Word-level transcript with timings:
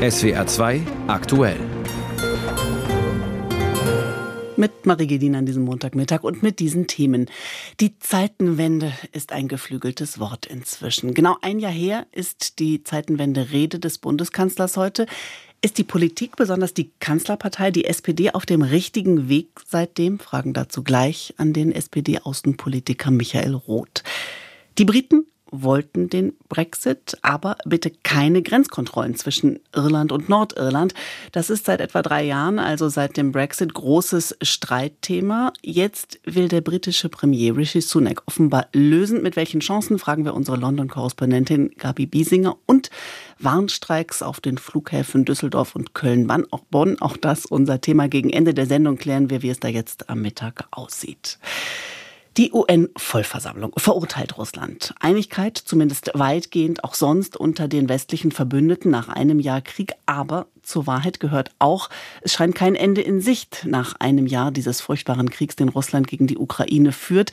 SWR 0.00 0.46
2 0.46 0.80
aktuell. 1.08 1.58
Mit 4.56 4.86
Marie 4.86 5.08
Gedin 5.08 5.34
an 5.34 5.44
diesem 5.44 5.64
Montagmittag 5.64 6.22
und 6.22 6.40
mit 6.40 6.60
diesen 6.60 6.86
Themen. 6.86 7.26
Die 7.80 7.98
Zeitenwende 7.98 8.92
ist 9.10 9.32
ein 9.32 9.48
geflügeltes 9.48 10.20
Wort 10.20 10.46
inzwischen. 10.46 11.14
Genau 11.14 11.36
ein 11.42 11.58
Jahr 11.58 11.72
her 11.72 12.06
ist 12.12 12.60
die 12.60 12.84
Zeitenwende-Rede 12.84 13.80
des 13.80 13.98
Bundeskanzlers 13.98 14.76
heute. 14.76 15.06
Ist 15.62 15.78
die 15.78 15.84
Politik, 15.84 16.36
besonders 16.36 16.74
die 16.74 16.92
Kanzlerpartei, 17.00 17.72
die 17.72 17.86
SPD, 17.86 18.30
auf 18.30 18.46
dem 18.46 18.62
richtigen 18.62 19.28
Weg 19.28 19.48
seitdem? 19.66 20.20
Fragen 20.20 20.52
dazu 20.52 20.84
gleich 20.84 21.34
an 21.38 21.52
den 21.52 21.72
SPD-Außenpolitiker 21.72 23.10
Michael 23.10 23.54
Roth. 23.54 24.04
Die 24.78 24.84
Briten 24.84 25.26
wollten 25.50 26.08
den 26.08 26.34
Brexit, 26.48 27.16
aber 27.22 27.56
bitte 27.64 27.90
keine 27.90 28.42
Grenzkontrollen 28.42 29.14
zwischen 29.16 29.60
Irland 29.74 30.12
und 30.12 30.28
Nordirland. 30.28 30.94
Das 31.32 31.50
ist 31.50 31.66
seit 31.66 31.80
etwa 31.80 32.02
drei 32.02 32.24
Jahren, 32.24 32.58
also 32.58 32.88
seit 32.88 33.16
dem 33.16 33.32
Brexit, 33.32 33.74
großes 33.74 34.36
Streitthema. 34.42 35.52
Jetzt 35.62 36.20
will 36.24 36.48
der 36.48 36.60
britische 36.60 37.08
Premier 37.08 37.56
Rishi 37.56 37.80
Sunak 37.80 38.22
offenbar 38.26 38.66
lösen. 38.72 39.22
Mit 39.22 39.36
welchen 39.36 39.60
Chancen, 39.60 39.98
fragen 39.98 40.24
wir 40.24 40.34
unsere 40.34 40.56
London-Korrespondentin 40.56 41.70
Gabi 41.78 42.06
Biesinger 42.06 42.56
und 42.66 42.90
Warnstreiks 43.38 44.22
auf 44.22 44.40
den 44.40 44.58
Flughäfen 44.58 45.24
Düsseldorf 45.24 45.74
und 45.76 45.94
Köln, 45.94 46.28
wann 46.28 46.46
auch 46.50 46.64
Bonn. 46.70 47.00
Auch 47.00 47.16
das 47.16 47.46
unser 47.46 47.80
Thema. 47.80 48.08
Gegen 48.08 48.30
Ende 48.30 48.54
der 48.54 48.66
Sendung 48.66 48.96
klären 48.96 49.30
wir, 49.30 49.42
wie 49.42 49.50
es 49.50 49.60
da 49.60 49.68
jetzt 49.68 50.10
am 50.10 50.22
Mittag 50.22 50.66
aussieht. 50.70 51.38
Die 52.38 52.52
UN-Vollversammlung 52.52 53.72
verurteilt 53.76 54.38
Russland. 54.38 54.94
Einigkeit, 55.00 55.58
zumindest 55.58 56.12
weitgehend 56.14 56.84
auch 56.84 56.94
sonst 56.94 57.36
unter 57.36 57.66
den 57.66 57.88
westlichen 57.88 58.30
Verbündeten 58.30 58.92
nach 58.92 59.08
einem 59.08 59.40
Jahr 59.40 59.60
Krieg. 59.60 59.94
Aber 60.06 60.46
zur 60.62 60.86
Wahrheit 60.86 61.18
gehört 61.18 61.50
auch, 61.58 61.90
es 62.22 62.34
scheint 62.34 62.54
kein 62.54 62.76
Ende 62.76 63.00
in 63.00 63.20
Sicht 63.20 63.64
nach 63.66 63.94
einem 63.98 64.28
Jahr 64.28 64.52
dieses 64.52 64.80
furchtbaren 64.80 65.30
Kriegs, 65.30 65.56
den 65.56 65.68
Russland 65.68 66.06
gegen 66.06 66.28
die 66.28 66.38
Ukraine 66.38 66.92
führt. 66.92 67.32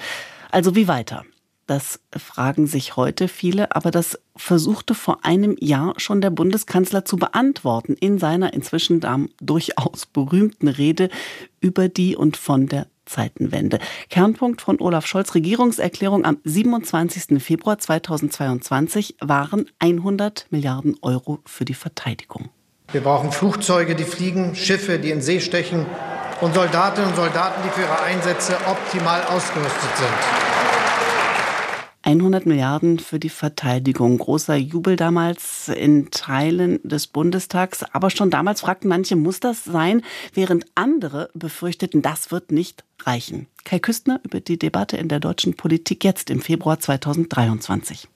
Also 0.50 0.76
wie 0.76 0.88
weiter? 0.88 1.24
Das 1.68 2.00
fragen 2.16 2.68
sich 2.68 2.96
heute 2.96 3.28
viele, 3.28 3.76
aber 3.76 3.90
das 3.90 4.20
versuchte 4.36 4.94
vor 4.94 5.26
einem 5.26 5.56
Jahr 5.60 5.96
schon 5.98 6.22
der 6.22 6.30
Bundeskanzler 6.30 7.06
zu 7.06 7.18
beantworten 7.18 7.96
in 8.00 8.20
seiner 8.20 8.54
inzwischen 8.54 9.02
durchaus 9.42 10.06
berühmten 10.06 10.68
Rede 10.68 11.10
über 11.62 11.90
die 11.90 12.16
und 12.16 12.38
von 12.38 12.68
der 12.68 12.86
Zeitenwende. 13.06 13.80
Kernpunkt 14.10 14.62
von 14.62 14.80
Olaf 14.80 15.08
Scholz 15.08 15.34
Regierungserklärung 15.34 16.24
am 16.24 16.38
27. 16.44 17.42
Februar 17.42 17.80
2022 17.80 19.18
waren 19.22 19.66
100 19.80 20.48
Milliarden 20.52 20.98
Euro 21.02 21.40
für 21.46 21.66
die 21.66 21.74
Verteidigung. 21.74 22.50
Wir 22.92 23.02
brauchen 23.02 23.32
Flugzeuge, 23.32 23.96
die 23.96 24.04
fliegen, 24.04 24.56
Schiffe, 24.56 25.00
die 25.00 25.10
in 25.10 25.22
See 25.22 25.40
stechen 25.40 25.88
und 26.42 26.54
Soldatinnen 26.54 27.10
und 27.10 27.16
Soldaten, 27.16 27.62
die 27.66 27.70
für 27.70 27.82
ihre 27.82 28.02
Einsätze 28.04 28.56
optimal 28.68 29.24
ausgerüstet 29.24 29.98
sind. 29.98 30.75
100 32.06 32.46
Milliarden 32.46 33.00
für 33.00 33.20
die 33.20 33.30
Verteidigung. 33.30 34.20
Großer 34.20 34.56
Jubel 34.56 34.96
damals 34.96 35.70
in 35.70 36.12
Teilen 36.12 36.80
des 36.84 37.08
Bundestags. 37.08 37.84
Aber 37.84 38.12
schon 38.12 38.30
damals 38.30 38.62
fragten 38.62 38.88
manche, 38.88 39.16
muss 39.16 39.40
das 39.40 39.64
sein? 39.64 40.04
Während 40.34 40.66
andere 40.76 41.30
befürchteten, 41.34 42.04
das 42.04 42.32
wird 42.32 42.52
nicht 42.52 42.84
reichen. 43.04 43.48
Kai 43.64 43.80
Küstner 43.80 44.22
über 44.24 44.40
die 44.40 44.60
Debatte 44.60 44.98
in 44.98 45.08
der 45.08 45.20
deutschen 45.20 45.56
Politik 45.56 46.04
jetzt 46.04 46.30
im 46.30 46.42
Februar 46.42 46.80
2023. 46.80 48.08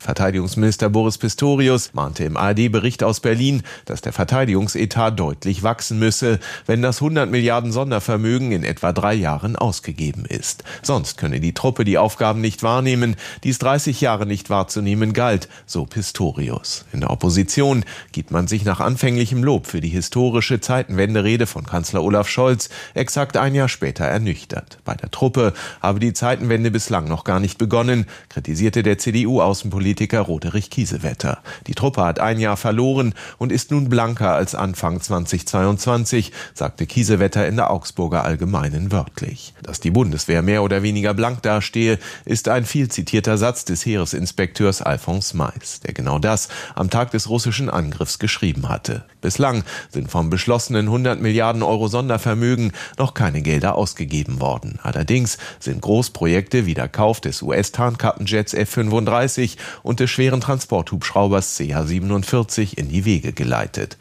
Verteidigungsminister 0.00 0.88
Boris 0.88 1.18
Pistorius 1.18 1.92
mahnte 1.92 2.22
im 2.22 2.36
ARD-Bericht 2.36 3.02
aus 3.02 3.18
Berlin, 3.18 3.64
dass 3.84 4.00
der 4.00 4.12
Verteidigungsetat 4.12 5.18
deutlich 5.18 5.64
wachsen 5.64 5.98
müsse, 5.98 6.38
wenn 6.66 6.82
das 6.82 7.02
100 7.02 7.28
Milliarden 7.28 7.72
Sondervermögen 7.72 8.52
in 8.52 8.62
etwa 8.62 8.92
drei 8.92 9.14
Jahren 9.14 9.56
ausgegeben 9.56 10.24
ist. 10.24 10.62
Sonst 10.82 11.18
könne 11.18 11.40
die 11.40 11.52
Truppe 11.52 11.84
die 11.84 11.98
Aufgaben 11.98 12.40
nicht 12.40 12.62
wahrnehmen, 12.62 13.16
die 13.42 13.48
es 13.48 13.58
30 13.58 14.00
Jahre 14.00 14.24
nicht 14.24 14.50
wahrzunehmen 14.50 15.14
galt, 15.14 15.48
so 15.66 15.84
Pistorius. 15.84 16.84
In 16.92 17.00
der 17.00 17.10
Opposition 17.10 17.84
gibt 18.12 18.30
man 18.30 18.46
sich 18.46 18.64
nach 18.64 18.78
anfänglichem 18.78 19.42
Lob 19.42 19.66
für 19.66 19.80
die 19.80 19.88
historische 19.88 20.60
Zeitenwenderede 20.60 21.48
von 21.48 21.66
Kanzler 21.66 22.04
Olaf 22.04 22.28
Scholz 22.28 22.68
exakt 22.94 23.36
ein 23.36 23.54
Jahr 23.56 23.68
später 23.68 24.04
ernüchtert. 24.04 24.78
Bei 24.84 24.94
der 24.94 25.10
Truppe 25.10 25.54
habe 25.82 25.98
die 25.98 26.12
Zeitenwende 26.12 26.70
bislang 26.70 27.08
noch 27.08 27.24
gar 27.24 27.40
nicht 27.40 27.58
begonnen, 27.58 28.06
kritisierte 28.28 28.84
der 28.84 28.98
CDU-Außenpolitiker 28.98 29.87
Politiker 29.88 30.20
Roderich 30.20 30.68
Kiesewetter. 30.68 31.38
Die 31.66 31.74
Truppe 31.74 32.02
hat 32.02 32.20
ein 32.20 32.38
Jahr 32.38 32.58
verloren 32.58 33.14
und 33.38 33.50
ist 33.50 33.70
nun 33.70 33.88
blanker 33.88 34.34
als 34.34 34.54
Anfang 34.54 35.00
2022, 35.00 36.30
sagte 36.52 36.84
Kiesewetter 36.84 37.48
in 37.48 37.56
der 37.56 37.70
Augsburger 37.70 38.22
Allgemeinen 38.22 38.92
wörtlich. 38.92 39.54
Dass 39.62 39.80
die 39.80 39.90
Bundeswehr 39.90 40.42
mehr 40.42 40.62
oder 40.62 40.82
weniger 40.82 41.14
blank 41.14 41.40
dastehe, 41.40 41.98
ist 42.26 42.50
ein 42.50 42.66
viel 42.66 42.88
zitierter 42.90 43.38
Satz 43.38 43.64
des 43.64 43.86
Heeresinspekteurs 43.86 44.82
Alphonse 44.82 45.34
Mais, 45.34 45.80
der 45.80 45.94
genau 45.94 46.18
das 46.18 46.50
am 46.74 46.90
Tag 46.90 47.10
des 47.12 47.30
russischen 47.30 47.70
Angriffs 47.70 48.18
geschrieben 48.18 48.68
hatte. 48.68 49.06
Bislang 49.22 49.64
sind 49.88 50.10
vom 50.10 50.28
beschlossenen 50.28 50.84
100 50.84 51.18
Milliarden 51.18 51.62
Euro 51.62 51.88
Sondervermögen 51.88 52.72
noch 52.98 53.14
keine 53.14 53.40
Gelder 53.40 53.74
ausgegeben 53.74 54.42
worden. 54.42 54.78
Allerdings 54.82 55.38
sind 55.60 55.80
Großprojekte 55.80 56.66
wie 56.66 56.74
der 56.74 56.88
Kauf 56.88 57.22
des 57.22 57.40
US-Tarnkappenjets 57.40 58.52
F-35 58.52 59.56
und 59.82 60.00
des 60.00 60.10
schweren 60.10 60.40
Transporthubschraubers 60.40 61.56
CH-47 61.56 62.76
in 62.76 62.88
die 62.88 63.04
Wege 63.04 63.32
geleitet. 63.32 63.96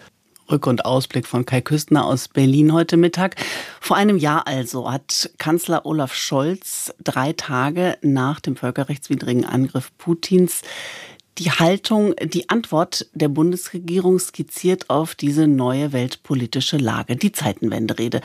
Rück- 0.50 0.68
und 0.68 0.86
Ausblick 0.86 1.28
von 1.28 1.46
Kai 1.46 1.62
Küstner 1.62 2.06
aus 2.06 2.30
Berlin 2.30 2.72
heute 2.72 2.96
Mittag. 2.96 3.36
Vor 3.82 3.98
einem 3.98 4.18
Jahr 4.18 4.48
also 4.48 4.90
hat 4.90 5.30
Kanzler 5.38 5.86
Olaf 5.86 6.14
Scholz 6.14 6.94
drei 7.04 7.34
Tage 7.34 7.98
nach 8.02 8.40
dem 8.40 8.56
völkerrechtswidrigen 8.56 9.46
Angriff 9.46 9.92
Putins 9.98 10.62
die 11.38 11.52
Haltung, 11.52 12.16
die 12.24 12.50
Antwort 12.50 13.08
der 13.14 13.28
Bundesregierung 13.28 14.18
skizziert 14.18 14.90
auf 14.90 15.14
diese 15.14 15.48
neue 15.48 15.94
weltpolitische 15.94 16.78
Lage, 16.78 17.16
die 17.16 17.32
Zeitenwenderede. 17.32 18.22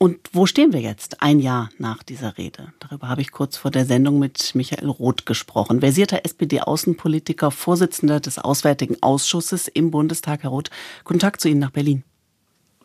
Und 0.00 0.30
wo 0.32 0.46
stehen 0.46 0.72
wir 0.72 0.80
jetzt, 0.80 1.22
ein 1.22 1.40
Jahr 1.40 1.70
nach 1.78 2.04
dieser 2.04 2.38
Rede? 2.38 2.72
Darüber 2.78 3.08
habe 3.08 3.20
ich 3.20 3.32
kurz 3.32 3.56
vor 3.56 3.72
der 3.72 3.84
Sendung 3.84 4.20
mit 4.20 4.54
Michael 4.54 4.88
Roth 4.88 5.26
gesprochen. 5.26 5.80
Versierter 5.80 6.24
SPD-Außenpolitiker, 6.24 7.50
Vorsitzender 7.50 8.20
des 8.20 8.38
Auswärtigen 8.38 8.96
Ausschusses 9.02 9.66
im 9.66 9.90
Bundestag. 9.90 10.44
Herr 10.44 10.50
Roth, 10.50 10.70
guten 11.02 11.18
Tag 11.18 11.40
zu 11.40 11.48
Ihnen 11.48 11.58
nach 11.58 11.72
Berlin. 11.72 12.04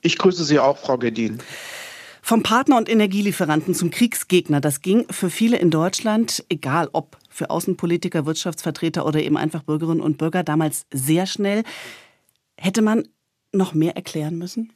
Ich 0.01 0.17
grüße 0.17 0.43
Sie 0.43 0.57
auch, 0.57 0.79
Frau 0.79 0.97
Gedin. 0.97 1.37
Vom 2.23 2.41
Partner 2.41 2.77
und 2.77 2.89
Energielieferanten 2.89 3.75
zum 3.75 3.91
Kriegsgegner, 3.91 4.59
das 4.59 4.81
ging 4.81 5.05
für 5.11 5.29
viele 5.29 5.57
in 5.57 5.69
Deutschland, 5.69 6.43
egal 6.49 6.89
ob 6.93 7.17
für 7.29 7.51
Außenpolitiker, 7.51 8.25
Wirtschaftsvertreter 8.25 9.05
oder 9.05 9.21
eben 9.21 9.37
einfach 9.37 9.61
Bürgerinnen 9.61 10.01
und 10.01 10.17
Bürger, 10.17 10.41
damals 10.41 10.87
sehr 10.91 11.27
schnell. 11.27 11.63
Hätte 12.57 12.81
man 12.81 13.07
noch 13.51 13.75
mehr 13.75 13.95
erklären 13.95 14.37
müssen? 14.37 14.73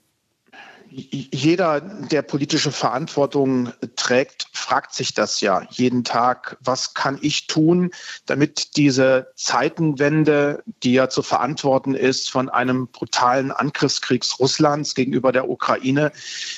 Jeder, 0.90 1.82
der 1.82 2.22
politische 2.22 2.72
Verantwortung 2.72 3.72
trägt, 3.96 4.48
fragt 4.54 4.94
sich 4.94 5.14
das 5.14 5.42
ja 5.42 5.68
jeden 5.70 6.04
Tag. 6.04 6.58
Was 6.62 6.94
kann 6.94 7.18
ich 7.22 7.48
tun, 7.48 7.92
damit 8.26 8.76
diese 8.78 9.32
Zeitenwende, 9.36 10.64
die 10.84 10.94
ja 10.94 11.10
zu 11.10 11.22
verantworten 11.22 11.94
ist 11.94 12.30
von 12.30 12.50
einem 12.50 12.88
brutalen 12.88 13.52
Angriffskrieg 13.52 14.26
Russlands 14.40 14.96
gegenüber 14.96 15.32
der 15.32 15.50
Ukraine, 15.50 16.12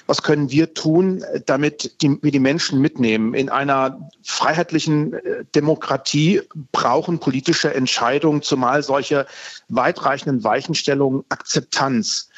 was 0.08 0.24
können 0.24 0.50
wir 0.52 0.74
tun, 0.74 1.24
damit 1.46 2.02
die, 2.02 2.18
wir 2.22 2.32
die 2.32 2.40
Menschen 2.40 2.80
mitnehmen? 2.80 3.34
In 3.34 3.50
einer 3.50 4.10
freiheitlichen 4.24 5.14
äh, 5.14 5.46
Demokratie 5.56 6.42
brauchen 6.72 7.20
politische 7.20 7.74
Entscheidungen, 7.74 8.42
zumal 8.42 8.84
solche 8.84 9.26
weitreichenden 9.68 10.44
Weichenstellungen, 10.44 11.24
Akzeptanz. 11.30 12.29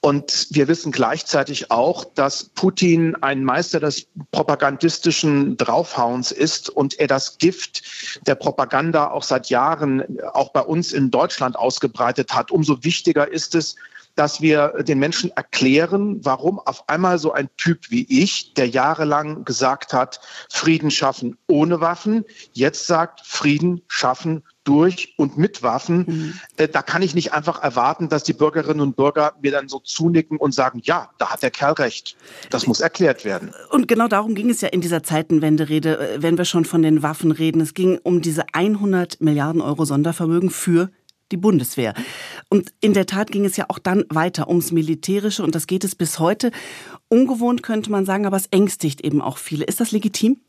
Und 0.00 0.48
wir 0.50 0.68
wissen 0.68 0.92
gleichzeitig 0.92 1.70
auch, 1.70 2.04
dass 2.04 2.44
Putin 2.44 3.16
ein 3.22 3.44
Meister 3.44 3.80
des 3.80 4.06
propagandistischen 4.30 5.56
Draufhauens 5.56 6.32
ist 6.32 6.70
und 6.70 6.98
er 6.98 7.06
das 7.06 7.38
Gift 7.38 7.82
der 8.26 8.34
Propaganda 8.34 9.10
auch 9.10 9.22
seit 9.22 9.50
Jahren 9.50 10.20
auch 10.32 10.52
bei 10.52 10.60
uns 10.60 10.92
in 10.92 11.10
Deutschland 11.10 11.56
ausgebreitet 11.56 12.34
hat. 12.34 12.50
Umso 12.50 12.82
wichtiger 12.84 13.30
ist 13.30 13.54
es, 13.54 13.76
dass 14.16 14.40
wir 14.40 14.68
den 14.82 14.98
Menschen 14.98 15.30
erklären, 15.36 16.24
warum 16.24 16.58
auf 16.58 16.88
einmal 16.88 17.18
so 17.18 17.32
ein 17.32 17.48
Typ 17.58 17.90
wie 17.90 18.06
ich, 18.08 18.54
der 18.54 18.68
jahrelang 18.68 19.44
gesagt 19.44 19.92
hat, 19.92 20.20
Frieden 20.50 20.90
schaffen 20.90 21.36
ohne 21.48 21.80
Waffen, 21.80 22.24
jetzt 22.52 22.86
sagt, 22.86 23.20
Frieden 23.24 23.82
schaffen 23.88 24.42
durch 24.66 25.14
und 25.16 25.38
mit 25.38 25.62
Waffen. 25.62 26.04
Mhm. 26.06 26.34
Äh, 26.56 26.68
da 26.68 26.82
kann 26.82 27.02
ich 27.02 27.14
nicht 27.14 27.32
einfach 27.32 27.62
erwarten, 27.62 28.08
dass 28.08 28.24
die 28.24 28.32
Bürgerinnen 28.32 28.80
und 28.80 28.96
Bürger 28.96 29.34
mir 29.40 29.52
dann 29.52 29.68
so 29.68 29.78
zunicken 29.78 30.36
und 30.36 30.52
sagen, 30.52 30.80
ja, 30.84 31.10
da 31.18 31.30
hat 31.30 31.42
der 31.42 31.50
Kerl 31.50 31.74
recht. 31.74 32.16
Das 32.50 32.66
muss 32.66 32.80
erklärt 32.80 33.24
werden. 33.24 33.52
Und 33.70 33.88
genau 33.88 34.08
darum 34.08 34.34
ging 34.34 34.50
es 34.50 34.60
ja 34.60 34.68
in 34.68 34.80
dieser 34.80 35.02
Zeitenwenderede, 35.02 35.98
äh, 35.98 36.22
wenn 36.22 36.36
wir 36.36 36.44
schon 36.44 36.64
von 36.64 36.82
den 36.82 37.02
Waffen 37.02 37.30
reden. 37.30 37.60
Es 37.60 37.74
ging 37.74 37.98
um 38.02 38.20
diese 38.20 38.44
100 38.52 39.20
Milliarden 39.20 39.60
Euro 39.60 39.84
Sondervermögen 39.84 40.50
für 40.50 40.90
die 41.32 41.36
Bundeswehr. 41.36 41.94
Und 42.48 42.72
in 42.80 42.92
der 42.92 43.06
Tat 43.06 43.30
ging 43.30 43.44
es 43.44 43.56
ja 43.56 43.66
auch 43.68 43.78
dann 43.78 44.04
weiter 44.08 44.48
ums 44.48 44.72
Militärische 44.72 45.42
und 45.42 45.54
das 45.54 45.66
geht 45.66 45.84
es 45.84 45.94
bis 45.94 46.18
heute. 46.18 46.50
Ungewohnt 47.08 47.62
könnte 47.62 47.90
man 47.90 48.04
sagen, 48.04 48.26
aber 48.26 48.36
es 48.36 48.46
ängstigt 48.48 49.00
eben 49.00 49.20
auch 49.20 49.38
viele. 49.38 49.64
Ist 49.64 49.80
das 49.80 49.92
legitim? 49.92 50.40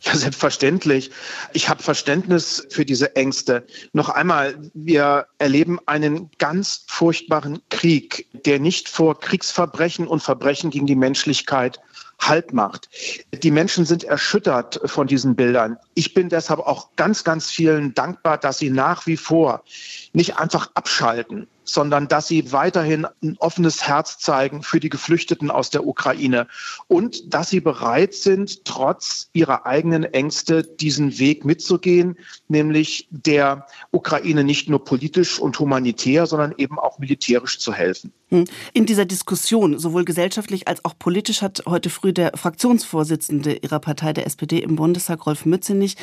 Ja, 0.04 0.16
selbstverständlich. 0.16 1.10
Ich 1.52 1.68
habe 1.68 1.82
Verständnis 1.82 2.66
für 2.70 2.86
diese 2.86 3.16
Ängste. 3.16 3.66
Noch 3.92 4.08
einmal, 4.08 4.56
wir 4.72 5.26
erleben 5.38 5.78
einen 5.84 6.30
ganz 6.38 6.84
furchtbaren 6.86 7.60
Krieg, 7.68 8.26
der 8.46 8.60
nicht 8.60 8.88
vor 8.88 9.20
Kriegsverbrechen 9.20 10.06
und 10.06 10.22
Verbrechen 10.22 10.70
gegen 10.70 10.86
die 10.86 10.96
Menschlichkeit 10.96 11.80
Halt 12.20 12.52
macht. 12.52 12.90
Die 13.32 13.50
Menschen 13.50 13.86
sind 13.86 14.04
erschüttert 14.04 14.78
von 14.84 15.06
diesen 15.06 15.36
Bildern. 15.36 15.78
Ich 15.94 16.12
bin 16.12 16.28
deshalb 16.28 16.60
auch 16.60 16.90
ganz, 16.96 17.24
ganz 17.24 17.50
vielen 17.50 17.94
dankbar, 17.94 18.36
dass 18.36 18.58
sie 18.58 18.68
nach 18.68 19.06
wie 19.06 19.16
vor 19.16 19.64
nicht 20.12 20.36
einfach 20.36 20.70
abschalten, 20.74 21.48
sondern 21.64 22.08
dass 22.08 22.28
sie 22.28 22.52
weiterhin 22.52 23.06
ein 23.22 23.36
offenes 23.38 23.86
Herz 23.86 24.18
zeigen 24.18 24.62
für 24.62 24.80
die 24.80 24.88
Geflüchteten 24.88 25.50
aus 25.50 25.70
der 25.70 25.86
Ukraine 25.86 26.46
und 26.88 27.32
dass 27.32 27.50
sie 27.50 27.60
bereit 27.60 28.14
sind, 28.14 28.64
trotz 28.64 29.28
ihrer 29.32 29.66
eigenen 29.66 30.04
Ängste 30.04 30.62
diesen 30.62 31.18
Weg 31.18 31.44
mitzugehen, 31.44 32.16
nämlich 32.48 33.08
der 33.10 33.66
Ukraine 33.90 34.44
nicht 34.44 34.68
nur 34.68 34.84
politisch 34.84 35.38
und 35.38 35.58
humanitär, 35.58 36.26
sondern 36.26 36.54
eben 36.56 36.78
auch 36.78 36.98
militärisch 36.98 37.58
zu 37.58 37.72
helfen. 37.72 38.12
Hm. 38.28 38.44
In 38.72 38.86
dieser 38.86 39.04
Diskussion, 39.04 39.78
sowohl 39.78 40.04
gesellschaftlich 40.04 40.68
als 40.68 40.84
auch 40.84 40.94
politisch, 40.98 41.42
hat 41.42 41.62
heute 41.66 41.90
früh 41.90 42.12
der 42.12 42.32
Fraktionsvorsitzende 42.36 43.54
Ihrer 43.54 43.80
Partei, 43.80 44.12
der 44.12 44.26
SPD 44.26 44.58
im 44.58 44.76
Bundestag, 44.76 45.26
Rolf 45.26 45.44
Mützenich, 45.44 45.96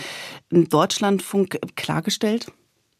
im 0.50 0.68
Deutschlandfunk 0.68 1.60
klargestellt, 1.76 2.48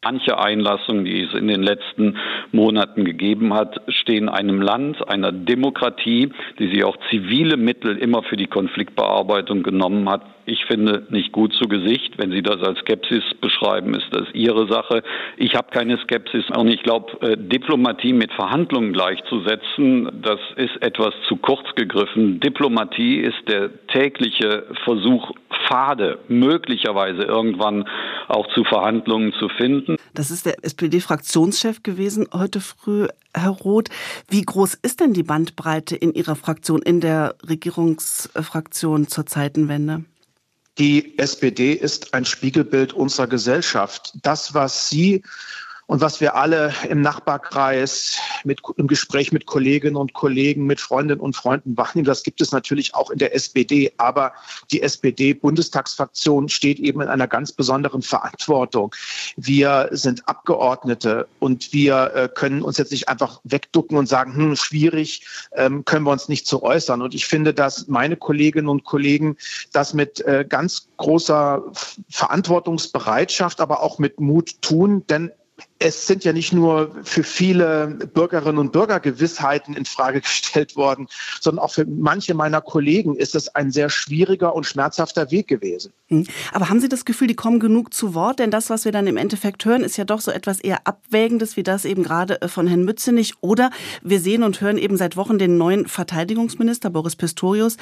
Manche 0.04 0.38
Einlassungen, 0.38 1.04
die 1.04 1.24
es 1.24 1.34
in 1.34 1.48
den 1.48 1.62
letzten 1.62 2.16
Monaten 2.52 3.04
gegeben 3.04 3.52
hat, 3.52 3.80
stehen 3.88 4.28
einem 4.28 4.62
Land, 4.62 5.08
einer 5.08 5.32
Demokratie, 5.32 6.30
die 6.60 6.68
sich 6.68 6.84
auch 6.84 6.96
zivile 7.10 7.56
Mittel 7.56 7.98
immer 7.98 8.22
für 8.22 8.36
die 8.36 8.46
Konfliktbearbeitung 8.46 9.64
genommen 9.64 10.08
hat, 10.08 10.22
ich 10.48 10.64
finde, 10.64 11.06
nicht 11.10 11.32
gut 11.32 11.52
zu 11.54 11.68
Gesicht. 11.68 12.18
Wenn 12.18 12.30
Sie 12.30 12.42
das 12.42 12.62
als 12.62 12.78
Skepsis 12.80 13.22
beschreiben, 13.40 13.94
ist 13.94 14.08
das 14.10 14.26
Ihre 14.32 14.66
Sache. 14.68 15.02
Ich 15.36 15.54
habe 15.54 15.68
keine 15.70 15.98
Skepsis 15.98 16.44
und 16.56 16.68
ich 16.68 16.82
glaube, 16.82 17.20
äh, 17.20 17.36
Diplomatie 17.36 18.12
mit 18.12 18.32
Verhandlungen 18.32 18.92
gleichzusetzen, 18.92 20.10
das 20.22 20.40
ist 20.56 20.82
etwas 20.82 21.14
zu 21.28 21.36
kurz 21.36 21.66
gegriffen. 21.76 22.40
Diplomatie 22.40 23.18
ist 23.20 23.48
der 23.48 23.70
tägliche 23.88 24.64
Versuch, 24.84 25.32
Pfade 25.66 26.18
möglicherweise 26.28 27.22
irgendwann 27.22 27.84
auch 28.28 28.46
zu 28.54 28.64
Verhandlungen 28.64 29.32
zu 29.34 29.48
finden. 29.48 29.96
Das 30.14 30.30
ist 30.30 30.46
der 30.46 30.64
SPD-Fraktionschef 30.64 31.82
gewesen 31.82 32.28
heute 32.32 32.60
früh. 32.60 33.06
Herr 33.34 33.50
Roth, 33.50 33.88
wie 34.28 34.42
groß 34.42 34.74
ist 34.74 35.00
denn 35.00 35.12
die 35.12 35.22
Bandbreite 35.22 35.94
in 35.94 36.14
Ihrer 36.14 36.36
Fraktion, 36.36 36.82
in 36.82 37.00
der 37.00 37.36
Regierungsfraktion 37.46 39.08
zur 39.08 39.26
Zeitenwende? 39.26 40.04
Die 40.78 41.18
SPD 41.18 41.72
ist 41.72 42.14
ein 42.14 42.24
Spiegelbild 42.24 42.92
unserer 42.92 43.26
Gesellschaft. 43.26 44.12
Das, 44.22 44.54
was 44.54 44.88
Sie 44.88 45.22
und 45.88 46.02
was 46.02 46.20
wir 46.20 46.34
alle 46.34 46.74
im 46.86 47.00
Nachbarkreis 47.00 48.18
mit, 48.44 48.60
im 48.76 48.88
Gespräch 48.88 49.32
mit 49.32 49.46
Kolleginnen 49.46 49.96
und 49.96 50.12
Kollegen, 50.12 50.66
mit 50.66 50.82
Freundinnen 50.82 51.22
und 51.22 51.34
Freunden 51.34 51.78
wahrnehmen, 51.78 52.04
das 52.04 52.22
gibt 52.24 52.42
es 52.42 52.52
natürlich 52.52 52.94
auch 52.94 53.08
in 53.08 53.18
der 53.18 53.34
SPD. 53.34 53.94
Aber 53.96 54.34
die 54.70 54.82
SPD-Bundestagsfraktion 54.82 56.50
steht 56.50 56.78
eben 56.78 57.00
in 57.00 57.08
einer 57.08 57.26
ganz 57.26 57.52
besonderen 57.52 58.02
Verantwortung. 58.02 58.94
Wir 59.38 59.88
sind 59.90 60.28
Abgeordnete 60.28 61.26
und 61.38 61.72
wir 61.72 62.12
äh, 62.14 62.28
können 62.34 62.60
uns 62.60 62.76
jetzt 62.76 62.92
nicht 62.92 63.08
einfach 63.08 63.40
wegducken 63.44 63.96
und 63.96 64.10
sagen, 64.10 64.36
hm, 64.36 64.56
schwierig, 64.56 65.26
ähm, 65.52 65.86
können 65.86 66.04
wir 66.04 66.12
uns 66.12 66.28
nicht 66.28 66.46
zu 66.46 66.62
äußern. 66.62 67.00
Und 67.00 67.14
ich 67.14 67.24
finde, 67.24 67.54
dass 67.54 67.88
meine 67.88 68.16
Kolleginnen 68.18 68.68
und 68.68 68.84
Kollegen 68.84 69.38
das 69.72 69.94
mit 69.94 70.20
äh, 70.20 70.44
ganz 70.46 70.88
großer 70.98 71.62
Verantwortungsbereitschaft, 72.10 73.62
aber 73.62 73.82
auch 73.82 73.98
mit 73.98 74.20
Mut 74.20 74.60
tun, 74.60 75.06
denn 75.08 75.32
es 75.78 76.06
sind 76.06 76.24
ja 76.24 76.32
nicht 76.32 76.52
nur 76.52 76.90
für 77.04 77.22
viele 77.22 77.98
Bürgerinnen 78.12 78.58
und 78.58 78.72
Bürger 78.72 79.00
Gewissheiten 79.00 79.74
in 79.74 79.84
Frage 79.84 80.20
gestellt 80.22 80.76
worden, 80.76 81.06
sondern 81.40 81.64
auch 81.64 81.72
für 81.72 81.84
manche 81.86 82.34
meiner 82.34 82.60
Kollegen 82.60 83.14
ist 83.14 83.34
es 83.34 83.54
ein 83.54 83.70
sehr 83.70 83.90
schwieriger 83.90 84.54
und 84.54 84.64
schmerzhafter 84.64 85.30
Weg 85.30 85.48
gewesen. 85.48 85.92
Hm. 86.08 86.26
Aber 86.52 86.68
haben 86.68 86.80
Sie 86.80 86.88
das 86.88 87.04
Gefühl, 87.04 87.28
die 87.28 87.36
kommen 87.36 87.60
genug 87.60 87.94
zu 87.94 88.14
Wort? 88.14 88.38
Denn 88.38 88.50
das, 88.50 88.70
was 88.70 88.84
wir 88.84 88.92
dann 88.92 89.06
im 89.06 89.16
Endeffekt 89.16 89.64
hören, 89.64 89.82
ist 89.82 89.96
ja 89.96 90.04
doch 90.04 90.20
so 90.20 90.30
etwas 90.30 90.60
eher 90.60 90.86
Abwägendes, 90.86 91.56
wie 91.56 91.62
das 91.62 91.84
eben 91.84 92.02
gerade 92.02 92.40
äh, 92.42 92.48
von 92.48 92.66
Herrn 92.66 92.84
Mützenich. 92.84 93.34
Oder 93.40 93.70
wir 94.02 94.20
sehen 94.20 94.42
und 94.42 94.60
hören 94.60 94.78
eben 94.78 94.96
seit 94.96 95.16
Wochen 95.16 95.38
den 95.38 95.58
neuen 95.58 95.86
Verteidigungsminister 95.86 96.90
Boris 96.90 97.16
Pistorius 97.16 97.76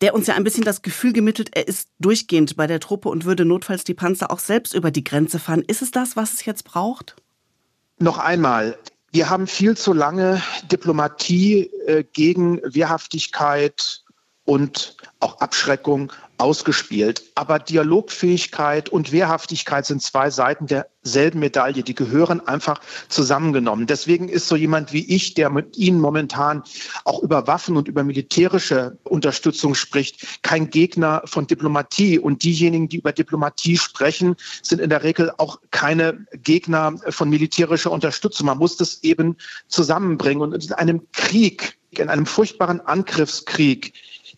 der 0.00 0.14
uns 0.14 0.26
ja 0.26 0.34
ein 0.34 0.44
bisschen 0.44 0.64
das 0.64 0.82
Gefühl 0.82 1.12
gemittelt, 1.12 1.50
er 1.54 1.66
ist 1.66 1.88
durchgehend 1.98 2.56
bei 2.56 2.66
der 2.66 2.80
Truppe 2.80 3.08
und 3.08 3.24
würde 3.24 3.44
notfalls 3.44 3.84
die 3.84 3.94
Panzer 3.94 4.30
auch 4.30 4.38
selbst 4.38 4.74
über 4.74 4.90
die 4.90 5.04
Grenze 5.04 5.38
fahren. 5.38 5.62
Ist 5.66 5.82
es 5.82 5.90
das, 5.90 6.16
was 6.16 6.34
es 6.34 6.44
jetzt 6.44 6.64
braucht? 6.64 7.16
Noch 7.98 8.18
einmal, 8.18 8.78
wir 9.10 9.28
haben 9.28 9.46
viel 9.46 9.76
zu 9.76 9.92
lange 9.92 10.42
Diplomatie 10.70 11.70
äh, 11.86 12.04
gegen 12.12 12.60
Wehrhaftigkeit 12.62 14.02
und 14.48 14.96
auch 15.20 15.40
Abschreckung 15.40 16.10
ausgespielt. 16.38 17.22
Aber 17.34 17.58
Dialogfähigkeit 17.58 18.88
und 18.88 19.12
Wehrhaftigkeit 19.12 19.84
sind 19.84 20.00
zwei 20.00 20.30
Seiten 20.30 20.66
derselben 20.66 21.40
Medaille. 21.40 21.82
Die 21.82 21.94
gehören 21.94 22.40
einfach 22.40 22.80
zusammengenommen. 23.10 23.86
Deswegen 23.86 24.30
ist 24.30 24.48
so 24.48 24.56
jemand 24.56 24.94
wie 24.94 25.04
ich, 25.04 25.34
der 25.34 25.50
mit 25.50 25.76
Ihnen 25.76 26.00
momentan 26.00 26.62
auch 27.04 27.22
über 27.22 27.46
Waffen 27.46 27.76
und 27.76 27.88
über 27.88 28.04
militärische 28.04 28.96
Unterstützung 29.04 29.74
spricht, 29.74 30.42
kein 30.42 30.70
Gegner 30.70 31.20
von 31.26 31.46
Diplomatie. 31.46 32.18
Und 32.18 32.42
diejenigen, 32.42 32.88
die 32.88 32.98
über 32.98 33.12
Diplomatie 33.12 33.76
sprechen, 33.76 34.34
sind 34.62 34.80
in 34.80 34.88
der 34.88 35.02
Regel 35.02 35.30
auch 35.36 35.58
keine 35.72 36.26
Gegner 36.32 36.94
von 37.10 37.28
militärischer 37.28 37.90
Unterstützung. 37.90 38.46
Man 38.46 38.56
muss 38.56 38.78
das 38.78 39.02
eben 39.02 39.36
zusammenbringen. 39.66 40.54
Und 40.54 40.64
in 40.64 40.72
einem 40.72 41.06
Krieg, 41.12 41.76
in 41.90 42.08
einem 42.08 42.24
furchtbaren 42.24 42.80
Angriffskrieg, 42.80 43.92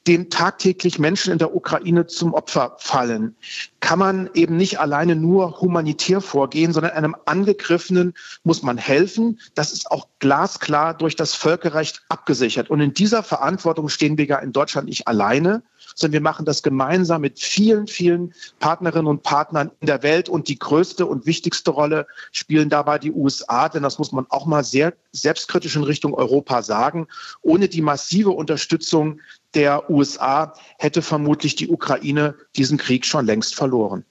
dem 0.06 0.31
tagtäglich 0.31 0.99
Menschen 0.99 1.32
in 1.32 1.38
der 1.38 1.55
Ukraine 1.55 2.06
zum 2.06 2.32
Opfer 2.32 2.76
fallen, 2.79 3.37
kann 3.81 3.99
man 3.99 4.31
eben 4.35 4.56
nicht 4.56 4.81
alleine 4.81 5.14
nur 5.14 5.61
humanitär 5.61 6.20
vorgehen, 6.20 6.73
sondern 6.73 6.93
einem 6.93 7.17
Angegriffenen 7.26 8.14
muss 8.43 8.62
man 8.62 8.79
helfen. 8.79 9.41
Das 9.55 9.73
ist 9.73 9.91
auch 9.91 10.08
glasklar 10.19 10.94
durch 10.94 11.17
das 11.17 11.34
Völkerrecht 11.34 12.03
abgesichert. 12.08 12.70
Und 12.70 12.81
in 12.81 12.94
dieser 12.94 13.22
Verantwortung 13.22 13.89
stehen 13.89 14.17
wir 14.17 14.24
ja 14.24 14.39
in 14.39 14.53
Deutschland 14.53 14.89
nicht 14.89 15.06
alleine, 15.06 15.63
sondern 15.94 16.15
wir 16.15 16.20
machen 16.20 16.44
das 16.44 16.63
gemeinsam 16.63 17.22
mit 17.22 17.39
vielen, 17.39 17.87
vielen 17.87 18.34
Partnerinnen 18.58 19.06
und 19.06 19.22
Partnern 19.22 19.70
in 19.81 19.87
der 19.87 20.03
Welt. 20.03 20.29
Und 20.29 20.49
die 20.49 20.58
größte 20.58 21.06
und 21.06 21.27
wichtigste 21.27 21.70
Rolle 21.70 22.06
spielen 22.32 22.69
dabei 22.69 22.99
die 22.99 23.13
USA, 23.13 23.69
denn 23.69 23.82
das 23.82 23.99
muss 23.99 24.13
man 24.13 24.27
auch 24.29 24.46
mal 24.46 24.65
sehr 24.65 24.94
selbstkritisch 25.13 25.77
in 25.77 25.84
Richtung 25.84 26.15
Europa 26.15 26.63
sagen. 26.63 27.06
Ohne 27.43 27.69
die 27.69 27.82
massive 27.82 28.31
Unterstützung 28.31 29.20
der 29.55 29.91
USA 29.91 30.55
hätte 30.79 31.03
vermutlich 31.03 31.56
die 31.56 31.69
Ukraine 31.69 32.34
diesen 32.56 32.79
Krieg 32.79 33.05
schon 33.05 33.27
längst 33.27 33.55
verloren. 33.55 34.05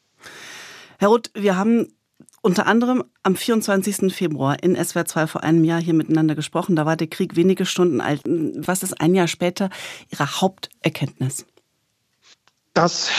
Herr 0.98 1.10
Roth, 1.10 1.32
wir 1.34 1.56
haben 1.56 1.88
unter 2.42 2.68
anderem 2.68 3.04
am 3.24 3.36
24. 3.36 4.14
Februar 4.14 4.62
in 4.64 4.76
SWR 4.76 5.06
2 5.06 5.28
vor 5.28 5.44
einem 5.44 5.64
Jahr 5.64 5.82
hier 5.82 5.94
miteinander 5.94 6.36
gesprochen. 6.36 6.76
Da 6.76 6.86
war 6.86 6.96
der 6.96 7.08
Krieg 7.08 7.36
wenige 7.36 7.66
Stunden 7.66 8.02
alt. 8.02 8.22
Was 8.26 8.84
ist 8.84 9.00
ein 9.00 9.14
Jahr 9.14 9.28
später 9.28 9.70
Ihre 10.10 10.42
Haupterkenntnis? 10.42 11.46
Dass 12.80 13.10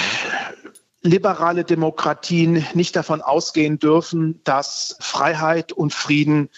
liberale 1.02 1.64
Demokratien 1.64 2.64
nicht 2.73 2.97
davon 2.97 3.21
ausgehen 3.21 3.79
dürfen, 3.79 4.40
dass 4.43 4.97
Freiheit 5.00 5.71
und 5.71 5.93
Frieden 5.93 6.49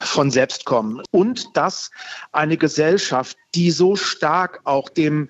von 0.00 0.32
selbst 0.32 0.64
kommen 0.64 1.00
und 1.12 1.56
dass 1.56 1.92
eine 2.32 2.56
Gesellschaft, 2.56 3.38
die 3.54 3.70
so 3.70 3.94
stark 3.94 4.62
auch 4.64 4.88
dem 4.88 5.28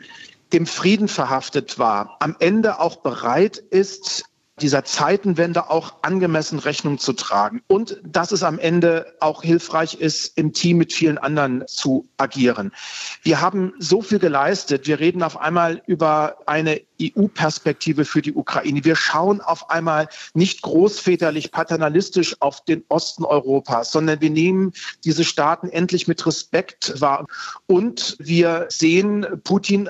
dem 0.54 0.64
Frieden 0.66 1.08
verhaftet 1.08 1.78
war, 1.78 2.16
am 2.20 2.36
Ende 2.38 2.80
auch 2.80 2.96
bereit 2.96 3.58
ist, 3.58 4.24
dieser 4.62 4.84
Zeitenwende 4.84 5.70
auch 5.70 5.94
angemessen 6.02 6.58
Rechnung 6.58 6.98
zu 6.98 7.12
tragen 7.12 7.62
und 7.66 8.00
dass 8.04 8.32
es 8.32 8.42
am 8.42 8.58
Ende 8.58 9.14
auch 9.20 9.42
hilfreich 9.42 9.94
ist, 9.94 10.36
im 10.38 10.52
Team 10.52 10.78
mit 10.78 10.92
vielen 10.92 11.18
anderen 11.18 11.64
zu 11.66 12.08
agieren. 12.16 12.72
Wir 13.22 13.40
haben 13.40 13.72
so 13.78 14.02
viel 14.02 14.18
geleistet. 14.18 14.86
Wir 14.86 15.00
reden 15.00 15.22
auf 15.22 15.40
einmal 15.40 15.82
über 15.86 16.36
eine 16.46 16.80
EU-Perspektive 17.00 18.04
für 18.04 18.22
die 18.22 18.34
Ukraine. 18.34 18.84
Wir 18.84 18.96
schauen 18.96 19.40
auf 19.40 19.70
einmal 19.70 20.08
nicht 20.34 20.62
großväterlich 20.62 21.50
paternalistisch 21.50 22.36
auf 22.40 22.64
den 22.64 22.84
Osten 22.88 23.24
Europas, 23.24 23.90
sondern 23.92 24.20
wir 24.20 24.30
nehmen 24.30 24.72
diese 25.04 25.24
Staaten 25.24 25.68
endlich 25.68 26.08
mit 26.08 26.24
Respekt 26.26 27.00
wahr. 27.00 27.26
Und 27.66 28.16
wir 28.18 28.66
sehen 28.68 29.26
Putin 29.44 29.88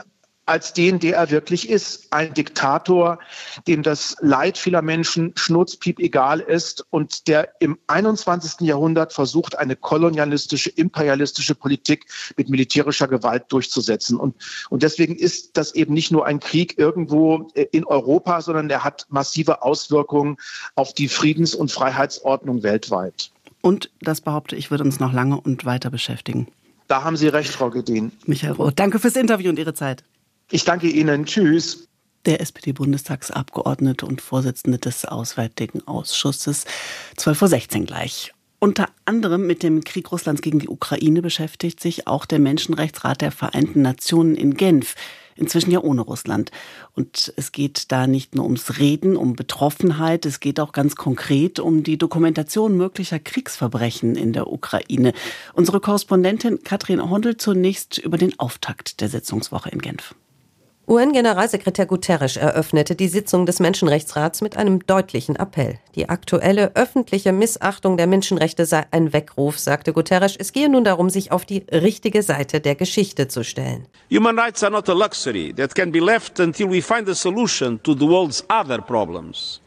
als 0.50 0.72
den, 0.72 0.98
der 0.98 1.16
er 1.16 1.30
wirklich 1.30 1.70
ist. 1.70 2.12
Ein 2.12 2.34
Diktator, 2.34 3.20
dem 3.68 3.84
das 3.84 4.16
Leid 4.20 4.58
vieler 4.58 4.82
Menschen 4.82 5.32
schnurzpiep 5.36 6.00
egal 6.00 6.40
ist 6.40 6.84
und 6.90 7.28
der 7.28 7.54
im 7.60 7.78
21. 7.86 8.66
Jahrhundert 8.66 9.12
versucht, 9.12 9.56
eine 9.56 9.76
kolonialistische, 9.76 10.70
imperialistische 10.70 11.54
Politik 11.54 12.06
mit 12.36 12.48
militärischer 12.48 13.06
Gewalt 13.06 13.44
durchzusetzen. 13.48 14.18
Und, 14.18 14.34
und 14.70 14.82
deswegen 14.82 15.14
ist 15.14 15.56
das 15.56 15.72
eben 15.76 15.94
nicht 15.94 16.10
nur 16.10 16.26
ein 16.26 16.40
Krieg 16.40 16.76
irgendwo 16.76 17.48
äh, 17.54 17.66
in 17.70 17.84
Europa, 17.84 18.40
sondern 18.42 18.68
er 18.70 18.82
hat 18.82 19.06
massive 19.08 19.62
Auswirkungen 19.62 20.36
auf 20.74 20.92
die 20.94 21.06
Friedens- 21.06 21.54
und 21.54 21.70
Freiheitsordnung 21.70 22.64
weltweit. 22.64 23.30
Und 23.62 23.90
das 24.00 24.20
behaupte 24.20 24.56
ich, 24.56 24.72
wird 24.72 24.80
uns 24.80 24.98
noch 24.98 25.12
lange 25.12 25.40
und 25.40 25.64
weiter 25.64 25.90
beschäftigen. 25.90 26.48
Da 26.88 27.04
haben 27.04 27.16
Sie 27.16 27.28
recht, 27.28 27.50
Frau 27.50 27.70
Gedin. 27.70 28.10
Michael 28.26 28.54
Roth, 28.54 28.76
danke 28.80 28.98
fürs 28.98 29.14
Interview 29.14 29.50
und 29.50 29.60
Ihre 29.60 29.74
Zeit. 29.74 30.02
Ich 30.50 30.64
danke 30.64 30.88
Ihnen. 30.88 31.26
Tschüss. 31.26 31.86
Der 32.26 32.40
SPD-Bundestagsabgeordnete 32.40 34.04
und 34.04 34.20
Vorsitzende 34.20 34.78
des 34.78 35.04
Auswärtigen 35.06 35.86
Ausschusses, 35.86 36.66
12.16 37.16 37.80
Uhr 37.80 37.86
gleich. 37.86 38.32
Unter 38.58 38.88
anderem 39.06 39.46
mit 39.46 39.62
dem 39.62 39.84
Krieg 39.84 40.12
Russlands 40.12 40.42
gegen 40.42 40.58
die 40.58 40.68
Ukraine 40.68 41.22
beschäftigt 41.22 41.80
sich 41.80 42.06
auch 42.06 42.26
der 42.26 42.40
Menschenrechtsrat 42.40 43.22
der 43.22 43.32
Vereinten 43.32 43.80
Nationen 43.80 44.36
in 44.36 44.54
Genf 44.54 44.96
inzwischen 45.36 45.70
ja 45.70 45.80
ohne 45.80 46.02
Russland. 46.02 46.50
Und 46.94 47.32
es 47.36 47.52
geht 47.52 47.90
da 47.90 48.06
nicht 48.06 48.34
nur 48.34 48.44
ums 48.44 48.78
Reden, 48.78 49.16
um 49.16 49.34
Betroffenheit, 49.34 50.26
es 50.26 50.40
geht 50.40 50.60
auch 50.60 50.72
ganz 50.72 50.96
konkret 50.96 51.58
um 51.58 51.82
die 51.82 51.96
Dokumentation 51.96 52.76
möglicher 52.76 53.18
Kriegsverbrechen 53.18 54.16
in 54.16 54.34
der 54.34 54.52
Ukraine. 54.52 55.14
Unsere 55.54 55.80
Korrespondentin 55.80 56.62
Katrin 56.62 57.08
Hondel 57.08 57.38
zunächst 57.38 57.96
über 57.96 58.18
den 58.18 58.38
Auftakt 58.38 59.00
der 59.00 59.08
Sitzungswoche 59.08 59.70
in 59.70 59.80
Genf. 59.80 60.14
UN-Generalsekretär 60.90 61.86
Guterres 61.86 62.36
eröffnete 62.36 62.96
die 62.96 63.06
Sitzung 63.06 63.46
des 63.46 63.60
Menschenrechtsrats 63.60 64.40
mit 64.40 64.56
einem 64.56 64.84
deutlichen 64.84 65.36
Appell. 65.36 65.78
Die 65.94 66.08
aktuelle 66.08 66.74
öffentliche 66.74 67.30
Missachtung 67.30 67.96
der 67.96 68.08
Menschenrechte 68.08 68.66
sei 68.66 68.86
ein 68.90 69.12
Weckruf, 69.12 69.56
sagte 69.56 69.92
Guterres. 69.92 70.34
Es 70.36 70.52
gehe 70.52 70.68
nun 70.68 70.82
darum, 70.82 71.08
sich 71.08 71.30
auf 71.30 71.44
die 71.44 71.64
richtige 71.70 72.24
Seite 72.24 72.58
der 72.60 72.74
Geschichte 72.74 73.28
zu 73.28 73.44
stellen. 73.44 73.86
Human 74.12 74.36
rights 74.36 74.64
are 74.64 74.72
not 74.72 74.88
a 74.88 74.92
luxury 74.92 75.54
that 75.54 75.76
can 75.76 75.92
be 75.92 76.00
left 76.00 76.40
until 76.40 76.68
we 76.68 76.82
find 76.82 77.08
a 77.08 77.14
solution 77.14 77.80
to 77.84 77.94
the 77.94 78.08
world's 78.08 78.44
other 78.48 78.82
problems. 78.82 79.60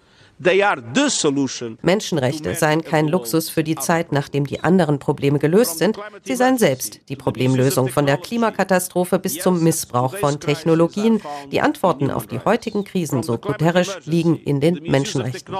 Menschenrechte 1.81 2.55
seien 2.55 2.83
kein 2.83 3.07
Luxus 3.07 3.49
für 3.49 3.63
die 3.63 3.75
Zeit, 3.75 4.11
nachdem 4.11 4.45
die 4.45 4.61
anderen 4.61 4.99
Probleme 4.99 5.39
gelöst 5.39 5.77
sind. 5.77 5.97
Sie 6.23 6.35
seien 6.35 6.57
selbst 6.57 7.01
die 7.09 7.15
Problemlösung 7.15 7.87
von 7.89 8.05
der 8.05 8.17
Klimakatastrophe 8.17 9.19
bis 9.19 9.39
zum 9.39 9.63
Missbrauch 9.63 10.17
von 10.17 10.39
Technologien. 10.39 11.21
Die 11.51 11.61
Antworten 11.61 12.11
auf 12.11 12.27
die 12.27 12.39
heutigen 12.39 12.83
Krisen, 12.83 13.23
so 13.23 13.37
Guterres, 13.37 14.05
liegen 14.05 14.37
in 14.37 14.59
den 14.59 14.81
Menschenrechten. 14.83 15.55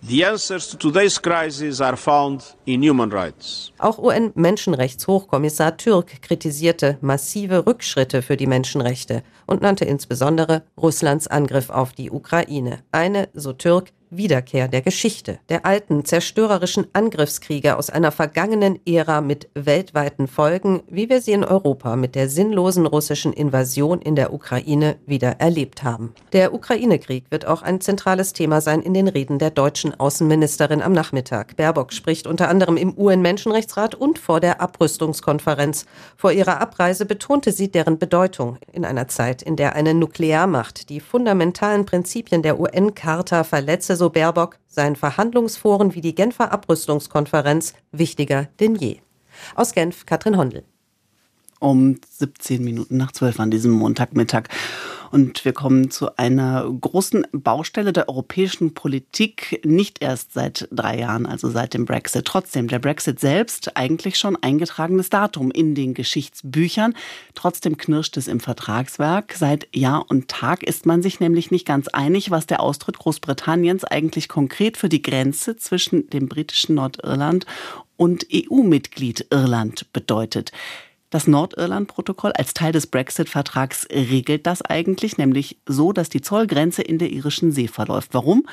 The 0.00 0.24
answers 0.24 0.68
to 0.68 0.76
today's 0.76 1.20
crisis 1.20 1.80
are 1.80 1.96
found 1.96 2.56
in 2.66 2.82
human 2.82 3.10
rights. 3.10 3.72
Auch 3.78 3.98
UN-Menschenrechtshochkommissar 3.98 5.76
Türk 5.76 6.22
kritisierte 6.22 6.98
massive 7.00 7.66
Rückschritte 7.66 8.22
für 8.22 8.36
die 8.36 8.46
Menschenrechte 8.46 9.24
und 9.46 9.60
nannte 9.60 9.84
insbesondere 9.84 10.62
Russlands 10.80 11.26
Angriff 11.26 11.68
auf 11.68 11.92
die 11.92 12.12
Ukraine. 12.12 12.84
Eine, 12.92 13.28
so 13.34 13.52
Türk, 13.52 13.92
Wiederkehr 14.10 14.68
der 14.68 14.80
Geschichte, 14.80 15.38
der 15.50 15.66
alten 15.66 16.04
zerstörerischen 16.04 16.86
Angriffskriege 16.94 17.76
aus 17.76 17.90
einer 17.90 18.10
vergangenen 18.10 18.78
Ära 18.86 19.20
mit 19.20 19.48
weltweiten 19.54 20.28
Folgen, 20.28 20.82
wie 20.88 21.10
wir 21.10 21.20
sie 21.20 21.32
in 21.32 21.44
Europa 21.44 21.94
mit 21.96 22.14
der 22.14 22.30
sinnlosen 22.30 22.86
russischen 22.86 23.34
Invasion 23.34 24.00
in 24.00 24.16
der 24.16 24.32
Ukraine 24.32 24.96
wieder 25.04 25.40
erlebt 25.40 25.84
haben. 25.84 26.14
Der 26.32 26.54
Ukraine-Krieg 26.54 27.24
wird 27.30 27.46
auch 27.46 27.60
ein 27.60 27.82
zentrales 27.82 28.32
Thema 28.32 28.62
sein 28.62 28.80
in 28.80 28.94
den 28.94 29.08
Reden 29.08 29.38
der 29.38 29.50
deutschen 29.50 29.98
Außenministerin 29.98 30.80
am 30.80 30.92
Nachmittag. 30.92 31.56
Baerbock 31.56 31.92
spricht 31.92 32.26
unter 32.26 32.48
anderem 32.48 32.78
im 32.78 32.96
UN-Menschenrechtsrat 32.96 33.94
und 33.94 34.18
vor 34.18 34.40
der 34.40 34.62
Abrüstungskonferenz. 34.62 35.84
Vor 36.16 36.32
ihrer 36.32 36.62
Abreise 36.62 37.04
betonte 37.04 37.52
sie 37.52 37.70
deren 37.70 37.98
Bedeutung 37.98 38.56
in 38.72 38.86
einer 38.86 39.08
Zeit, 39.08 39.42
in 39.42 39.56
der 39.56 39.74
eine 39.74 39.92
Nuklearmacht 39.92 40.88
die 40.88 41.00
fundamentalen 41.00 41.84
Prinzipien 41.84 42.42
der 42.42 42.58
UN-Charta 42.58 43.44
verletze, 43.44 43.97
so 43.98 44.08
Baerbock, 44.08 44.58
seien 44.66 44.96
Verhandlungsforen 44.96 45.94
wie 45.94 46.00
die 46.00 46.14
Genfer 46.14 46.52
Abrüstungskonferenz 46.52 47.74
wichtiger 47.92 48.48
denn 48.60 48.74
je. 48.74 49.00
Aus 49.54 49.72
Genf, 49.72 50.06
Katrin 50.06 50.38
Hondel. 50.38 50.64
Um 51.60 52.00
17 52.08 52.62
Minuten 52.62 52.96
nach 52.96 53.12
12 53.12 53.40
an 53.40 53.50
diesem 53.50 53.72
Montagmittag. 53.72 54.48
Und 55.10 55.44
wir 55.44 55.52
kommen 55.52 55.90
zu 55.90 56.16
einer 56.16 56.68
großen 56.68 57.26
Baustelle 57.32 57.92
der 57.92 58.08
europäischen 58.08 58.74
Politik, 58.74 59.60
nicht 59.64 60.02
erst 60.02 60.34
seit 60.34 60.68
drei 60.70 60.98
Jahren, 60.98 61.26
also 61.26 61.48
seit 61.48 61.74
dem 61.74 61.84
Brexit. 61.84 62.24
Trotzdem, 62.26 62.68
der 62.68 62.78
Brexit 62.78 63.20
selbst 63.20 63.76
eigentlich 63.76 64.18
schon 64.18 64.36
eingetragenes 64.36 65.10
Datum 65.10 65.50
in 65.50 65.74
den 65.74 65.94
Geschichtsbüchern. 65.94 66.94
Trotzdem 67.34 67.76
knirscht 67.76 68.16
es 68.16 68.28
im 68.28 68.40
Vertragswerk. 68.40 69.34
Seit 69.36 69.68
Jahr 69.74 70.04
und 70.08 70.28
Tag 70.28 70.62
ist 70.62 70.86
man 70.86 71.02
sich 71.02 71.20
nämlich 71.20 71.50
nicht 71.50 71.66
ganz 71.66 71.88
einig, 71.88 72.30
was 72.30 72.46
der 72.46 72.60
Austritt 72.60 72.98
Großbritanniens 72.98 73.84
eigentlich 73.84 74.28
konkret 74.28 74.76
für 74.76 74.88
die 74.88 75.02
Grenze 75.02 75.56
zwischen 75.56 76.10
dem 76.10 76.28
britischen 76.28 76.74
Nordirland 76.74 77.46
und 77.96 78.26
EU-Mitglied 78.32 79.26
Irland 79.30 79.92
bedeutet. 79.92 80.52
Das 81.10 81.26
Nordirland-Protokoll 81.26 82.32
als 82.32 82.52
Teil 82.52 82.72
des 82.72 82.86
Brexit-Vertrags 82.86 83.88
regelt 83.90 84.46
das 84.46 84.60
eigentlich, 84.60 85.16
nämlich 85.16 85.58
so, 85.66 85.92
dass 85.92 86.10
die 86.10 86.20
Zollgrenze 86.20 86.82
in 86.82 86.98
der 86.98 87.10
irischen 87.10 87.50
See 87.50 87.66
verläuft. 87.66 88.10
Warum? 88.12 88.46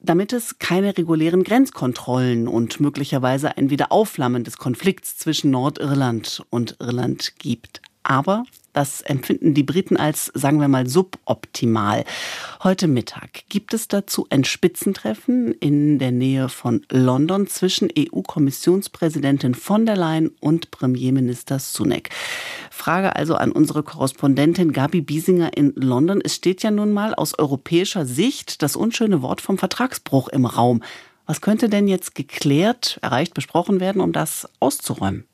Damit 0.00 0.32
es 0.32 0.58
keine 0.58 0.96
regulären 0.96 1.44
Grenzkontrollen 1.44 2.46
und 2.46 2.78
möglicherweise 2.78 3.56
ein 3.56 3.70
Wiederaufflammen 3.70 4.44
des 4.44 4.58
Konflikts 4.58 5.16
zwischen 5.16 5.50
Nordirland 5.50 6.44
und 6.50 6.76
Irland 6.78 7.34
gibt. 7.38 7.80
Aber 8.02 8.44
das 8.78 9.00
empfinden 9.00 9.54
die 9.54 9.64
Briten 9.64 9.96
als, 9.96 10.30
sagen 10.34 10.60
wir 10.60 10.68
mal, 10.68 10.86
suboptimal. 10.86 12.04
Heute 12.62 12.86
Mittag 12.86 13.42
gibt 13.48 13.74
es 13.74 13.88
dazu 13.88 14.28
ein 14.30 14.44
Spitzentreffen 14.44 15.52
in 15.52 15.98
der 15.98 16.12
Nähe 16.12 16.48
von 16.48 16.86
London 16.88 17.48
zwischen 17.48 17.88
EU-Kommissionspräsidentin 17.98 19.56
von 19.56 19.84
der 19.84 19.96
Leyen 19.96 20.30
und 20.38 20.70
Premierminister 20.70 21.58
Sunak. 21.58 22.10
Frage 22.70 23.16
also 23.16 23.34
an 23.34 23.50
unsere 23.50 23.82
Korrespondentin 23.82 24.72
Gabi 24.72 25.00
Biesinger 25.00 25.56
in 25.56 25.72
London. 25.74 26.20
Es 26.24 26.36
steht 26.36 26.62
ja 26.62 26.70
nun 26.70 26.92
mal 26.92 27.16
aus 27.16 27.36
europäischer 27.36 28.06
Sicht 28.06 28.62
das 28.62 28.76
unschöne 28.76 29.22
Wort 29.22 29.40
vom 29.40 29.58
Vertragsbruch 29.58 30.28
im 30.28 30.46
Raum. 30.46 30.84
Was 31.26 31.40
könnte 31.40 31.68
denn 31.68 31.88
jetzt 31.88 32.14
geklärt, 32.14 33.00
erreicht, 33.02 33.34
besprochen 33.34 33.80
werden, 33.80 34.00
um 34.00 34.12
das 34.12 34.48
auszuräumen? 34.60 35.27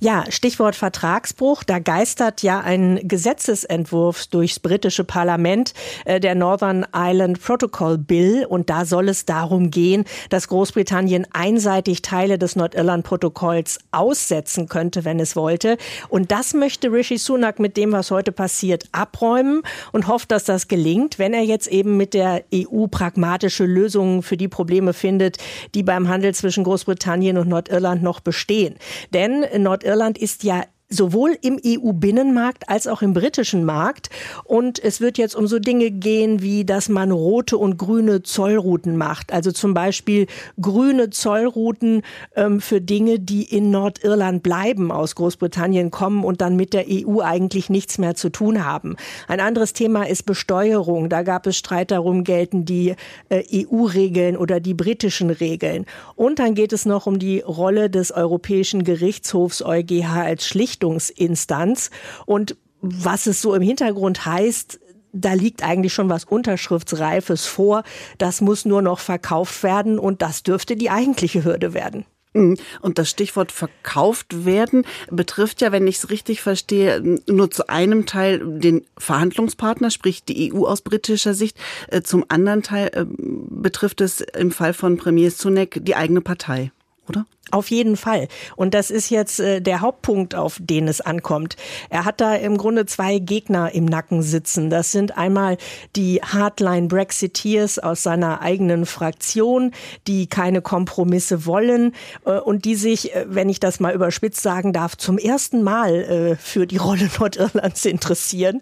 Ja, 0.00 0.24
Stichwort 0.28 0.76
Vertragsbruch. 0.76 1.64
Da 1.64 1.78
geistert 1.78 2.42
ja 2.42 2.60
ein 2.60 3.00
Gesetzesentwurf 3.02 4.26
durchs 4.26 4.60
britische 4.60 5.04
Parlament, 5.04 5.72
äh, 6.04 6.20
der 6.20 6.34
Northern 6.34 6.86
Ireland 6.94 7.40
Protocol 7.40 7.98
Bill. 7.98 8.44
Und 8.46 8.70
da 8.70 8.84
soll 8.84 9.08
es 9.08 9.24
darum 9.24 9.70
gehen, 9.70 10.04
dass 10.30 10.48
Großbritannien 10.48 11.26
einseitig 11.32 12.02
Teile 12.02 12.38
des 12.38 12.56
Nordirland-Protokolls 12.56 13.78
aussetzen 13.92 14.68
könnte, 14.68 15.04
wenn 15.04 15.20
es 15.20 15.36
wollte. 15.36 15.78
Und 16.08 16.30
das 16.30 16.54
möchte 16.54 16.92
Rishi 16.92 17.18
Sunak 17.18 17.58
mit 17.58 17.76
dem, 17.76 17.92
was 17.92 18.10
heute 18.10 18.32
passiert, 18.32 18.84
abräumen 18.92 19.62
und 19.92 20.08
hofft, 20.08 20.30
dass 20.30 20.44
das 20.44 20.68
gelingt, 20.68 21.18
wenn 21.18 21.34
er 21.34 21.42
jetzt 21.42 21.66
eben 21.68 21.96
mit 21.96 22.14
der 22.14 22.44
EU 22.54 22.86
pragmatische 22.86 23.64
Lösungen 23.64 24.22
für 24.22 24.36
die 24.36 24.48
Probleme 24.48 24.92
findet, 24.92 25.38
die 25.74 25.82
beim 25.82 26.08
Handel 26.08 26.34
zwischen 26.34 26.64
Großbritannien 26.64 27.38
und 27.38 27.48
Nordirland 27.48 28.02
noch 28.02 28.20
bestehen. 28.20 28.76
Denn 29.12 29.44
Nordirland 29.64 30.16
ist 30.18 30.44
ja 30.44 30.64
sowohl 30.88 31.36
im 31.40 31.58
EU-Binnenmarkt 31.64 32.68
als 32.68 32.86
auch 32.86 33.02
im 33.02 33.14
britischen 33.14 33.64
Markt. 33.64 34.10
Und 34.44 34.82
es 34.82 35.00
wird 35.00 35.18
jetzt 35.18 35.34
um 35.34 35.46
so 35.46 35.58
Dinge 35.58 35.90
gehen, 35.90 36.42
wie 36.42 36.64
dass 36.64 36.88
man 36.88 37.10
rote 37.10 37.58
und 37.58 37.78
grüne 37.78 38.22
Zollrouten 38.22 38.96
macht. 38.96 39.32
Also 39.32 39.50
zum 39.50 39.74
Beispiel 39.74 40.26
grüne 40.60 41.10
Zollrouten 41.10 42.02
ähm, 42.36 42.60
für 42.60 42.80
Dinge, 42.80 43.18
die 43.18 43.42
in 43.42 43.70
Nordirland 43.70 44.42
bleiben, 44.42 44.92
aus 44.92 45.14
Großbritannien 45.14 45.90
kommen 45.90 46.24
und 46.24 46.40
dann 46.40 46.56
mit 46.56 46.72
der 46.72 46.84
EU 46.88 47.20
eigentlich 47.20 47.70
nichts 47.70 47.98
mehr 47.98 48.14
zu 48.14 48.30
tun 48.30 48.64
haben. 48.64 48.96
Ein 49.26 49.40
anderes 49.40 49.72
Thema 49.72 50.06
ist 50.06 50.24
Besteuerung. 50.24 51.08
Da 51.08 51.22
gab 51.22 51.46
es 51.46 51.56
Streit 51.56 51.90
darum, 51.90 52.24
gelten 52.24 52.64
die 52.64 52.94
äh, 53.30 53.42
EU-Regeln 53.52 54.36
oder 54.36 54.60
die 54.60 54.74
britischen 54.74 55.30
Regeln. 55.30 55.86
Und 56.14 56.38
dann 56.38 56.54
geht 56.54 56.72
es 56.72 56.84
noch 56.84 57.06
um 57.06 57.18
die 57.18 57.40
Rolle 57.40 57.90
des 57.90 58.12
Europäischen 58.12 58.84
Gerichtshofs 58.84 59.62
EuGH 59.62 60.04
als 60.14 60.46
Schlichtung 60.46 60.73
Richtungsinstanz. 60.74 61.90
Und 62.26 62.56
was 62.80 63.26
es 63.26 63.40
so 63.40 63.54
im 63.54 63.62
Hintergrund 63.62 64.26
heißt, 64.26 64.80
da 65.12 65.32
liegt 65.32 65.62
eigentlich 65.62 65.94
schon 65.94 66.10
was 66.10 66.24
Unterschriftsreifes 66.24 67.46
vor. 67.46 67.84
Das 68.18 68.40
muss 68.40 68.64
nur 68.64 68.82
noch 68.82 68.98
verkauft 68.98 69.62
werden 69.62 69.98
und 69.98 70.22
das 70.22 70.42
dürfte 70.42 70.76
die 70.76 70.90
eigentliche 70.90 71.44
Hürde 71.44 71.72
werden. 71.72 72.04
Mhm. 72.32 72.56
Und 72.80 72.98
das 72.98 73.10
Stichwort 73.10 73.52
verkauft 73.52 74.44
werden 74.44 74.84
betrifft 75.08 75.60
ja, 75.60 75.70
wenn 75.70 75.86
ich 75.86 75.98
es 75.98 76.10
richtig 76.10 76.40
verstehe, 76.42 77.20
nur 77.28 77.48
zu 77.52 77.68
einem 77.68 78.06
Teil 78.06 78.40
den 78.58 78.84
Verhandlungspartner, 78.98 79.92
sprich 79.92 80.24
die 80.24 80.52
EU 80.52 80.66
aus 80.66 80.82
britischer 80.82 81.34
Sicht. 81.34 81.56
Äh, 81.88 82.02
zum 82.02 82.24
anderen 82.28 82.64
Teil 82.64 82.90
äh, 82.92 83.04
betrifft 83.06 84.00
es 84.00 84.20
im 84.20 84.50
Fall 84.50 84.74
von 84.74 84.96
Premier 84.96 85.30
Sunak 85.30 85.78
die 85.80 85.94
eigene 85.94 86.22
Partei, 86.22 86.72
oder? 87.08 87.24
Auf 87.50 87.70
jeden 87.70 87.96
Fall. 87.96 88.28
Und 88.56 88.72
das 88.72 88.90
ist 88.90 89.10
jetzt 89.10 89.38
äh, 89.38 89.60
der 89.60 89.82
Hauptpunkt, 89.82 90.34
auf 90.34 90.58
den 90.60 90.88
es 90.88 91.02
ankommt. 91.02 91.56
Er 91.90 92.06
hat 92.06 92.20
da 92.20 92.34
im 92.34 92.56
Grunde 92.56 92.86
zwei 92.86 93.18
Gegner 93.18 93.74
im 93.74 93.84
Nacken 93.84 94.22
sitzen. 94.22 94.70
Das 94.70 94.92
sind 94.92 95.18
einmal 95.18 95.58
die 95.94 96.22
Hardline 96.22 96.88
Brexiteers 96.88 97.78
aus 97.78 98.02
seiner 98.02 98.40
eigenen 98.40 98.86
Fraktion, 98.86 99.72
die 100.06 100.26
keine 100.26 100.62
Kompromisse 100.62 101.44
wollen 101.44 101.92
äh, 102.24 102.38
und 102.38 102.64
die 102.64 102.76
sich, 102.76 103.14
äh, 103.14 103.26
wenn 103.28 103.50
ich 103.50 103.60
das 103.60 103.78
mal 103.78 103.94
überspitzt 103.94 104.42
sagen 104.42 104.72
darf, 104.72 104.96
zum 104.96 105.18
ersten 105.18 105.62
Mal 105.62 106.36
für 106.40 106.66
die 106.66 106.76
Rolle 106.76 107.08
Nordirlands 107.18 107.84
interessieren. 107.84 108.60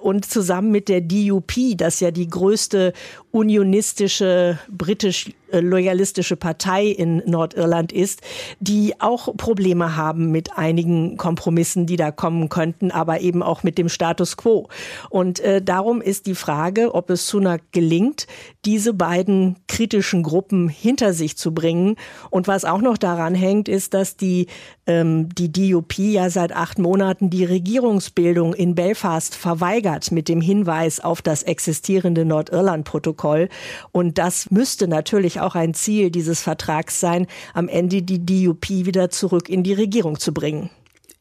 Und 0.00 0.24
zusammen 0.24 0.70
mit 0.70 0.88
der 0.88 1.00
DUP, 1.00 1.52
das 1.76 2.00
ja 2.00 2.10
die 2.10 2.28
größte 2.28 2.92
unionistische 3.30 4.58
britisch 4.68 5.30
äh, 5.52 5.60
loyalistische 5.60 6.36
Partei 6.36 6.86
in 6.86 7.22
Nordirland 7.26 7.92
ist, 7.92 7.99
ist, 8.00 8.20
die 8.58 9.00
auch 9.00 9.36
Probleme 9.36 9.96
haben 9.96 10.30
mit 10.30 10.56
einigen 10.56 11.16
Kompromissen, 11.16 11.86
die 11.86 11.96
da 11.96 12.10
kommen 12.10 12.48
könnten, 12.48 12.90
aber 12.90 13.20
eben 13.20 13.42
auch 13.42 13.62
mit 13.62 13.78
dem 13.78 13.88
Status 13.88 14.36
quo. 14.36 14.68
Und 15.08 15.40
äh, 15.40 15.62
darum 15.62 16.00
ist 16.00 16.26
die 16.26 16.34
Frage, 16.34 16.94
ob 16.94 17.10
es 17.10 17.28
Sunak 17.28 17.62
gelingt, 17.72 18.26
diese 18.64 18.94
beiden 18.94 19.56
kritischen 19.68 20.22
Gruppen 20.22 20.68
hinter 20.68 21.12
sich 21.12 21.36
zu 21.36 21.54
bringen. 21.54 21.96
Und 22.30 22.48
was 22.48 22.64
auch 22.64 22.80
noch 22.80 22.98
daran 22.98 23.34
hängt, 23.34 23.68
ist, 23.68 23.94
dass 23.94 24.16
die, 24.16 24.46
ähm, 24.90 25.28
die 25.34 25.52
DUP 25.52 25.98
ja 25.98 26.30
seit 26.30 26.52
acht 26.52 26.78
Monaten 26.78 27.30
die 27.30 27.44
Regierungsbildung 27.44 28.54
in 28.54 28.74
Belfast 28.74 29.34
verweigert 29.34 30.10
mit 30.10 30.28
dem 30.28 30.40
Hinweis 30.40 30.98
auf 31.00 31.22
das 31.22 31.44
existierende 31.44 32.24
Nordirland-Protokoll. 32.24 33.48
Und 33.92 34.18
das 34.18 34.50
müsste 34.50 34.88
natürlich 34.88 35.40
auch 35.40 35.54
ein 35.54 35.74
Ziel 35.74 36.10
dieses 36.10 36.40
Vertrags 36.42 36.98
sein, 36.98 37.26
am 37.54 37.68
Ende 37.68 38.02
die 38.02 38.24
DUP 38.24 38.68
wieder 38.68 39.10
zurück 39.10 39.48
in 39.48 39.62
die 39.62 39.74
Regierung 39.74 40.18
zu 40.18 40.34
bringen. 40.34 40.70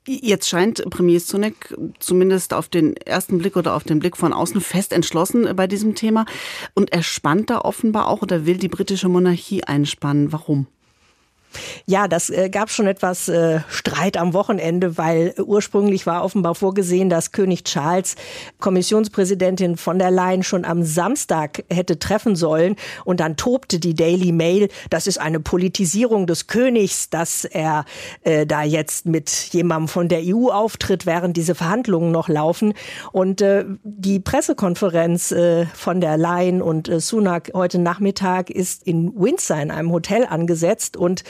Jetzt 0.08 0.50
scheint 0.50 0.90
Premier 0.90 1.20
Sunak 1.20 1.78
zumindest 2.00 2.54
auf 2.56 2.68
den 2.68 2.98
ersten 2.98 3.38
Blick 3.38 3.56
oder 3.56 3.76
auf 3.76 3.84
den 3.84 4.00
Blick 4.00 4.18
von 4.18 4.34
außen 4.34 4.62
fest 4.62 4.92
entschlossen 4.92 5.48
bei 5.56 5.68
diesem 5.68 5.94
Thema. 5.94 6.26
Und 6.74 6.92
er 6.92 7.04
spannt 7.04 7.52
da 7.52 7.60
offenbar 7.60 8.08
auch 8.08 8.24
oder 8.24 8.48
will 8.48 8.58
die 8.58 8.70
britische 8.70 9.10
Monarchie 9.10 9.64
einspannen. 9.66 10.32
Warum? 10.32 10.66
Ja, 11.86 12.08
das 12.08 12.30
äh, 12.30 12.50
gab 12.50 12.70
schon 12.70 12.88
etwas 12.88 13.28
äh, 13.30 13.62
Streit 13.70 14.18
am 14.18 14.34
Wochenende, 14.34 14.98
weil 14.98 15.34
ursprünglich 15.38 16.06
war 16.06 16.24
offenbar 16.24 16.56
vorgesehen, 16.56 17.10
dass 17.10 17.32
König 17.32 17.64
Charles 17.64 18.16
Kommissionspräsidentin 18.60 19.78
von 19.78 20.00
der 20.00 20.12
Leyen 20.12 20.44
schon 20.44 20.66
am 20.66 20.84
Samstag 20.84 21.64
hätte 21.70 22.00
treffen 22.00 22.36
sollen. 22.36 22.76
Und 23.06 23.20
dann 23.20 23.36
tobte 23.36 23.80
die 23.80 23.96
Daily 23.96 24.32
Mail, 24.32 24.70
das 24.90 25.08
ist 25.08 25.20
eine 25.20 25.40
Politisierung 25.40 26.28
des 26.28 26.48
Königs, 26.48 27.10
dass 27.10 27.46
er 27.46 27.86
äh, 28.24 28.46
da 28.46 28.64
jetzt 28.64 29.06
mit 29.06 29.30
jemandem 29.52 29.88
von 29.88 30.08
der 30.08 30.22
EU 30.24 30.50
auftritt, 30.50 31.06
während 31.06 31.38
diese 31.38 31.56
Verhandlungen 31.56 32.12
noch 32.12 32.30
laufen. 32.30 32.74
Und 33.12 33.42
äh, 33.42 33.66
die 33.84 34.20
Pressekonferenz 34.20 35.32
äh, 35.32 35.66
von 35.74 36.02
der 36.02 36.18
Leyen 36.18 36.62
und 36.62 36.90
äh, 36.90 37.00
Sunak 37.00 37.52
heute 37.54 37.80
Nachmittag 37.80 38.50
ist 38.50 38.84
in 38.84 39.14
Windsor 39.16 39.58
in 39.58 39.72
einem 39.72 39.92
Hotel 39.92 40.26
angesetzt 40.26 40.98
und 40.98 41.24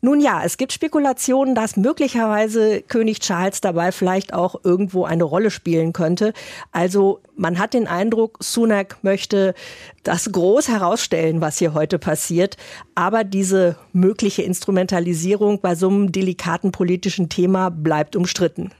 nun 0.00 0.20
ja, 0.20 0.42
es 0.44 0.56
gibt 0.56 0.72
Spekulationen, 0.72 1.54
dass 1.54 1.76
möglicherweise 1.76 2.82
König 2.82 3.20
Charles 3.20 3.60
dabei 3.60 3.92
vielleicht 3.92 4.34
auch 4.34 4.56
irgendwo 4.64 5.04
eine 5.04 5.24
Rolle 5.24 5.50
spielen 5.50 5.92
könnte. 5.92 6.32
Also 6.70 7.20
man 7.36 7.58
hat 7.58 7.74
den 7.74 7.86
Eindruck, 7.86 8.38
Sunak 8.40 8.98
möchte 9.02 9.54
das 10.02 10.30
groß 10.30 10.68
herausstellen, 10.68 11.40
was 11.40 11.58
hier 11.58 11.74
heute 11.74 11.98
passiert. 11.98 12.56
Aber 12.94 13.24
diese 13.24 13.76
mögliche 13.92 14.42
Instrumentalisierung 14.42 15.60
bei 15.60 15.74
so 15.74 15.88
einem 15.88 16.12
delikaten 16.12 16.72
politischen 16.72 17.28
Thema 17.28 17.70
bleibt 17.70 18.16
umstritten. 18.16 18.70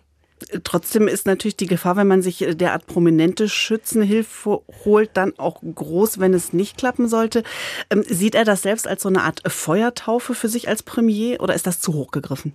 Trotzdem 0.65 1.09
ist 1.09 1.27
natürlich 1.27 1.57
die 1.57 1.67
Gefahr, 1.67 1.97
wenn 1.97 2.07
man 2.07 2.23
sich 2.23 2.45
derart 2.51 2.87
prominente 2.87 3.49
Schützenhilfe 3.49 4.63
holt, 4.85 5.11
dann 5.15 5.39
auch 5.39 5.63
groß, 5.63 6.19
wenn 6.21 6.35
es 6.35 6.53
nicht 6.53 6.77
klappen 6.77 7.09
sollte. 7.09 7.43
Ähm, 7.91 8.05
sieht 8.09 8.35
er 8.35 8.45
das 8.45 8.63
selbst 8.63 8.87
als 8.87 9.03
so 9.03 9.09
eine 9.09 9.23
Art 9.23 9.43
Feuertaufe 9.47 10.35
für 10.35 10.49
sich 10.49 10.69
als 10.69 10.83
Premier 10.83 11.41
oder 11.41 11.55
ist 11.55 11.67
das 11.67 11.81
zu 11.81 11.95
hoch 11.95 12.11
gegriffen? 12.11 12.55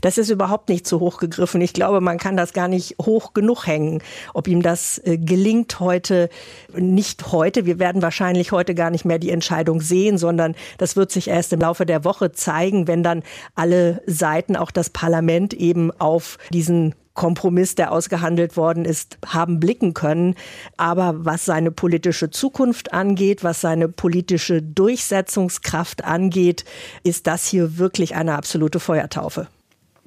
Das 0.00 0.18
ist 0.18 0.30
überhaupt 0.30 0.68
nicht 0.68 0.86
zu 0.86 1.00
hoch 1.00 1.18
gegriffen. 1.18 1.60
Ich 1.60 1.72
glaube, 1.72 2.00
man 2.00 2.18
kann 2.18 2.36
das 2.36 2.52
gar 2.52 2.68
nicht 2.68 2.96
hoch 3.00 3.32
genug 3.34 3.66
hängen. 3.66 4.02
Ob 4.34 4.48
ihm 4.48 4.62
das 4.62 4.98
äh, 5.04 5.18
gelingt 5.18 5.80
heute, 5.80 6.28
nicht 6.74 7.32
heute. 7.32 7.66
Wir 7.66 7.78
werden 7.78 8.02
wahrscheinlich 8.02 8.52
heute 8.52 8.74
gar 8.74 8.90
nicht 8.90 9.04
mehr 9.04 9.18
die 9.18 9.30
Entscheidung 9.30 9.80
sehen, 9.80 10.18
sondern 10.18 10.54
das 10.78 10.96
wird 10.96 11.12
sich 11.12 11.28
erst 11.28 11.52
im 11.52 11.60
Laufe 11.60 11.86
der 11.86 12.04
Woche 12.04 12.32
zeigen, 12.32 12.88
wenn 12.88 13.02
dann 13.02 13.22
alle 13.54 14.02
Seiten, 14.06 14.56
auch 14.56 14.70
das 14.70 14.90
Parlament 14.90 15.54
eben 15.54 15.90
auf 15.98 16.38
diesen 16.52 16.94
Kompromiss, 17.16 17.74
der 17.74 17.90
ausgehandelt 17.90 18.56
worden 18.56 18.84
ist, 18.84 19.18
haben 19.26 19.58
blicken 19.58 19.94
können. 19.94 20.36
Aber 20.76 21.24
was 21.24 21.44
seine 21.44 21.72
politische 21.72 22.30
Zukunft 22.30 22.92
angeht, 22.92 23.42
was 23.42 23.60
seine 23.60 23.88
politische 23.88 24.62
Durchsetzungskraft 24.62 26.04
angeht, 26.04 26.64
ist 27.02 27.26
das 27.26 27.46
hier 27.46 27.78
wirklich 27.78 28.14
eine 28.14 28.34
absolute 28.36 28.78
Feuertaufe. 28.78 29.48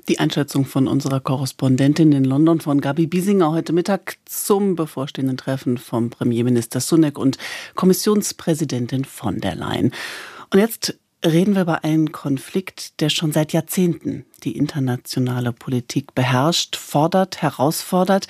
Die 0.10 0.18
Einschätzung 0.18 0.66
von 0.66 0.88
unserer 0.88 1.20
Korrespondentin 1.20 2.12
in 2.14 2.24
London 2.24 2.62
von 2.62 2.82
Gabi 2.82 3.06
Biesinger 3.06 3.52
heute 3.52 3.74
Mittag 3.74 4.18
zum 4.26 4.76
bevorstehenden 4.76 5.38
Treffen 5.38 5.78
vom 5.78 6.10
Premierminister 6.10 6.80
Sunak 6.80 7.20
und 7.20 7.38
Kommissionspräsidentin 7.76 9.06
von 9.06 9.40
der 9.40 9.54
Leyen. 9.54 9.94
Und 10.50 10.60
jetzt 10.60 10.98
reden 11.24 11.54
wir 11.54 11.62
über 11.62 11.84
einen 11.84 12.12
Konflikt, 12.12 13.00
der 13.02 13.10
schon 13.10 13.32
seit 13.32 13.54
Jahrzehnten 13.54 14.26
die 14.44 14.58
internationale 14.58 15.54
Politik 15.54 16.16
beherrscht, 16.16 16.76
fordert, 16.76 17.44
herausfordert. 17.44 18.28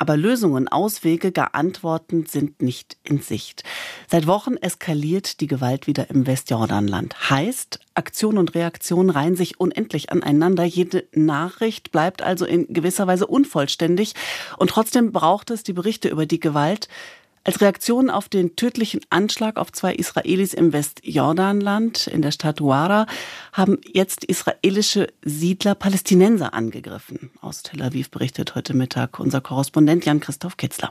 Aber 0.00 0.16
Lösungen, 0.16 0.68
Auswege, 0.68 1.32
gar 1.32 1.56
Antworten 1.56 2.24
sind 2.24 2.62
nicht 2.62 2.96
in 3.02 3.20
Sicht. 3.20 3.64
Seit 4.06 4.28
Wochen 4.28 4.56
eskaliert 4.56 5.40
die 5.40 5.48
Gewalt 5.48 5.88
wieder 5.88 6.08
im 6.08 6.24
Westjordanland. 6.24 7.30
Heißt, 7.30 7.80
Aktion 7.94 8.38
und 8.38 8.54
Reaktion 8.54 9.10
reihen 9.10 9.34
sich 9.34 9.58
unendlich 9.58 10.12
aneinander. 10.12 10.62
Jede 10.62 11.08
Nachricht 11.12 11.90
bleibt 11.90 12.22
also 12.22 12.46
in 12.46 12.72
gewisser 12.72 13.08
Weise 13.08 13.26
unvollständig. 13.26 14.14
Und 14.56 14.70
trotzdem 14.70 15.10
braucht 15.10 15.50
es 15.50 15.64
die 15.64 15.72
Berichte 15.72 16.08
über 16.08 16.26
die 16.26 16.38
Gewalt, 16.38 16.88
als 17.48 17.62
Reaktion 17.62 18.10
auf 18.10 18.28
den 18.28 18.56
tödlichen 18.56 19.00
Anschlag 19.08 19.56
auf 19.56 19.72
zwei 19.72 19.94
Israelis 19.94 20.52
im 20.52 20.74
Westjordanland 20.74 22.06
in 22.06 22.20
der 22.20 22.30
Stadt 22.30 22.60
Wara 22.60 23.06
haben 23.54 23.78
jetzt 23.90 24.22
israelische 24.26 25.06
Siedler 25.22 25.74
Palästinenser 25.74 26.52
angegriffen. 26.52 27.30
Aus 27.40 27.62
Tel 27.62 27.80
Aviv 27.80 28.10
berichtet 28.10 28.54
heute 28.54 28.74
Mittag 28.74 29.18
unser 29.18 29.40
Korrespondent 29.40 30.04
Jan-Christoph 30.04 30.58
Kitzler. 30.58 30.90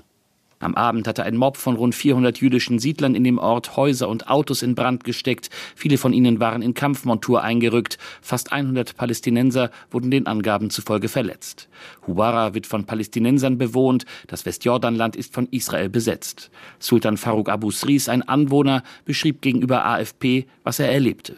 Am 0.60 0.74
Abend 0.76 1.08
hatte 1.08 1.24
ein 1.24 1.38
Mob 1.38 1.56
von 1.58 1.76
rund 1.76 1.94
400 1.94 2.40
jüdischen 2.40 2.80
Siedlern 2.80 3.14
in 3.14 3.24
dem 3.24 3.38
Ort 3.38 3.78
Häuser 3.78 4.10
und 4.10 4.28
Autos 4.28 4.64
in 4.64 4.74
Brand 4.74 5.04
gesteckt. 5.04 5.50
Viele 5.76 5.98
von 5.98 6.14
ihnen 6.14 6.40
waren 6.40 6.64
in 6.64 6.74
Kampfmontur 6.74 7.44
eingerückt. 7.44 8.00
Fast 8.22 8.52
100 8.52 8.98
Palästinenser 8.98 9.70
wurden 9.92 10.10
den 10.10 10.26
Angaben 10.26 10.72
zufolge 10.72 11.10
verletzt. 11.10 11.70
Huwara 12.08 12.56
wird 12.56 12.66
von 12.66 12.86
Palästinensern 12.86 13.58
bewohnt. 13.58 14.06
Das 14.28 14.46
Westjordanland 14.46 15.16
ist 15.16 15.34
von 15.34 15.48
Israel 15.52 15.90
besetzt. 15.90 16.50
Sultan 16.80 17.18
Farouk 17.18 17.50
Abu 17.50 17.70
Sris, 17.70 18.10
ein 18.10 18.28
Anwohner, 18.28 18.82
beschrieb 19.06 19.42
gegenüber 19.42 19.86
AFP, 19.86 20.48
was 20.64 20.80
er 20.80 20.92
erlebte. 20.92 21.38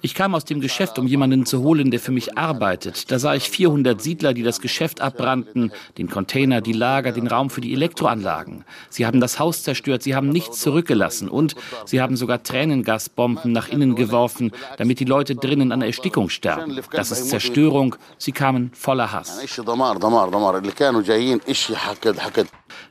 Ich 0.00 0.14
kam 0.14 0.34
aus 0.34 0.44
dem 0.44 0.60
Geschäft, 0.60 0.98
um 0.98 1.06
jemanden 1.06 1.44
zu 1.44 1.62
holen, 1.62 1.90
der 1.90 1.98
für 1.98 2.12
mich 2.12 2.38
arbeitet. 2.38 3.10
Da 3.10 3.18
sah 3.18 3.34
ich 3.34 3.50
400 3.50 4.00
Siedler, 4.00 4.32
die 4.32 4.42
das 4.42 4.60
Geschäft 4.60 5.00
abbrannten, 5.00 5.72
den 5.96 6.08
Container, 6.08 6.60
die 6.60 6.72
Lager, 6.72 7.12
den 7.12 7.26
Raum 7.26 7.50
für 7.50 7.60
die 7.60 7.72
Elektroanlagen. 7.72 8.64
Sie 8.90 9.06
haben 9.06 9.20
das 9.20 9.38
Haus 9.38 9.64
zerstört, 9.64 10.02
sie 10.02 10.14
haben 10.14 10.28
nichts 10.28 10.60
zurückgelassen 10.60 11.28
und 11.28 11.56
sie 11.84 12.00
haben 12.00 12.16
sogar 12.16 12.42
Tränengasbomben 12.42 13.50
nach 13.50 13.68
innen 13.68 13.96
geworfen, 13.96 14.52
damit 14.76 15.00
die 15.00 15.04
Leute 15.04 15.34
drinnen 15.34 15.72
an 15.72 15.82
Erstickung 15.82 16.28
sterben. 16.28 16.80
Das 16.92 17.10
ist 17.10 17.28
Zerstörung. 17.28 17.96
Sie 18.18 18.32
kamen 18.32 18.70
voller 18.74 19.12
Hass. 19.12 19.40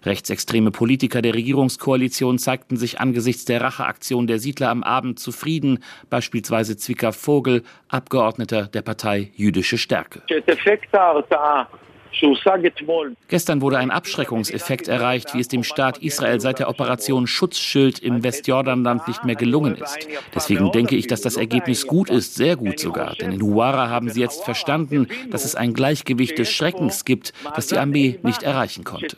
Rechtsextreme 0.03 0.71
Politiker 0.71 1.21
der 1.21 1.33
Regierungskoalition 1.33 2.37
zeigten 2.39 2.77
sich 2.77 2.99
angesichts 2.99 3.45
der 3.45 3.61
Racheaktion 3.61 4.27
der 4.27 4.39
Siedler 4.39 4.69
am 4.69 4.83
Abend 4.83 5.19
zufrieden, 5.19 5.83
beispielsweise 6.09 6.77
Zwicker 6.77 7.13
Vogel, 7.13 7.63
Abgeordneter 7.89 8.63
der 8.63 8.81
Partei 8.81 9.31
Jüdische 9.35 9.77
Stärke. 9.77 10.21
Gestern 13.27 13.61
wurde 13.61 13.77
ein 13.77 13.91
Abschreckungseffekt 13.91 14.87
erreicht, 14.87 15.33
wie 15.33 15.39
es 15.39 15.47
dem 15.47 15.63
Staat 15.63 15.99
Israel 15.99 16.39
seit 16.39 16.59
der 16.59 16.69
Operation 16.69 17.27
Schutzschild 17.27 17.99
im 17.99 18.23
Westjordanland 18.23 19.07
nicht 19.07 19.23
mehr 19.23 19.35
gelungen 19.35 19.75
ist. 19.75 20.07
Deswegen 20.33 20.71
denke 20.71 20.95
ich, 20.95 21.07
dass 21.07 21.21
das 21.21 21.37
Ergebnis 21.37 21.87
gut 21.87 22.09
ist, 22.09 22.35
sehr 22.35 22.55
gut 22.55 22.79
sogar. 22.79 23.15
Denn 23.15 23.31
in 23.31 23.41
Huara 23.41 23.89
haben 23.89 24.09
sie 24.09 24.21
jetzt 24.21 24.43
verstanden, 24.43 25.07
dass 25.31 25.45
es 25.45 25.55
ein 25.55 25.73
Gleichgewicht 25.73 26.37
des 26.37 26.51
Schreckens 26.51 27.05
gibt, 27.05 27.33
das 27.55 27.67
die 27.67 27.77
Armee 27.77 28.19
nicht 28.23 28.43
erreichen 28.43 28.83
konnte. 28.83 29.15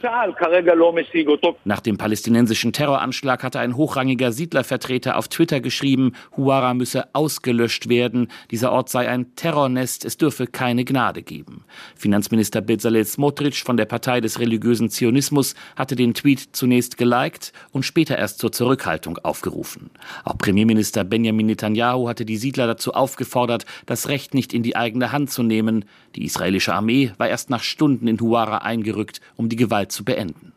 Nach 1.65 1.79
dem 1.79 1.97
palästinensischen 1.97 2.73
Terroranschlag 2.73 3.43
hatte 3.43 3.59
ein 3.59 3.75
hochrangiger 3.75 4.31
Siedlervertreter 4.31 5.17
auf 5.17 5.27
Twitter 5.27 5.59
geschrieben, 5.59 6.13
Huara 6.35 6.73
müsse 6.73 7.07
ausgelöscht 7.13 7.89
werden, 7.89 8.29
dieser 8.51 8.71
Ort 8.71 8.89
sei 8.89 9.07
ein 9.07 9.35
Terrornest, 9.35 10.05
es 10.05 10.17
dürfe 10.17 10.47
keine 10.47 10.85
Gnade 10.85 11.21
geben. 11.21 11.65
Finanzminister 11.95 12.61
Bezalel 12.89 13.05
Smotrich 13.05 13.61
von 13.61 13.77
der 13.77 13.85
Partei 13.85 14.19
des 14.19 14.39
religiösen 14.39 14.89
Zionismus 14.89 15.53
hatte 15.75 15.95
den 15.95 16.15
Tweet 16.15 16.49
zunächst 16.53 16.97
geliked 16.97 17.53
und 17.71 17.83
später 17.83 18.17
erst 18.17 18.39
zur 18.39 18.51
Zurückhaltung 18.51 19.19
aufgerufen. 19.19 19.91
Auch 20.23 20.39
Premierminister 20.39 21.03
Benjamin 21.03 21.45
Netanyahu 21.45 22.09
hatte 22.09 22.25
die 22.25 22.37
Siedler 22.37 22.65
dazu 22.65 22.93
aufgefordert, 22.93 23.67
das 23.85 24.07
Recht 24.07 24.33
nicht 24.33 24.55
in 24.55 24.63
die 24.63 24.75
eigene 24.75 25.11
Hand 25.11 25.29
zu 25.29 25.43
nehmen. 25.43 25.85
Die 26.15 26.25
israelische 26.25 26.73
Armee 26.73 27.11
war 27.19 27.29
erst 27.29 27.51
nach 27.51 27.61
Stunden 27.61 28.07
in 28.07 28.19
Huara 28.19 28.57
eingerückt, 28.57 29.21
um 29.35 29.49
die 29.49 29.55
Gewalt 29.55 29.91
zu 29.91 30.03
beenden. 30.03 30.53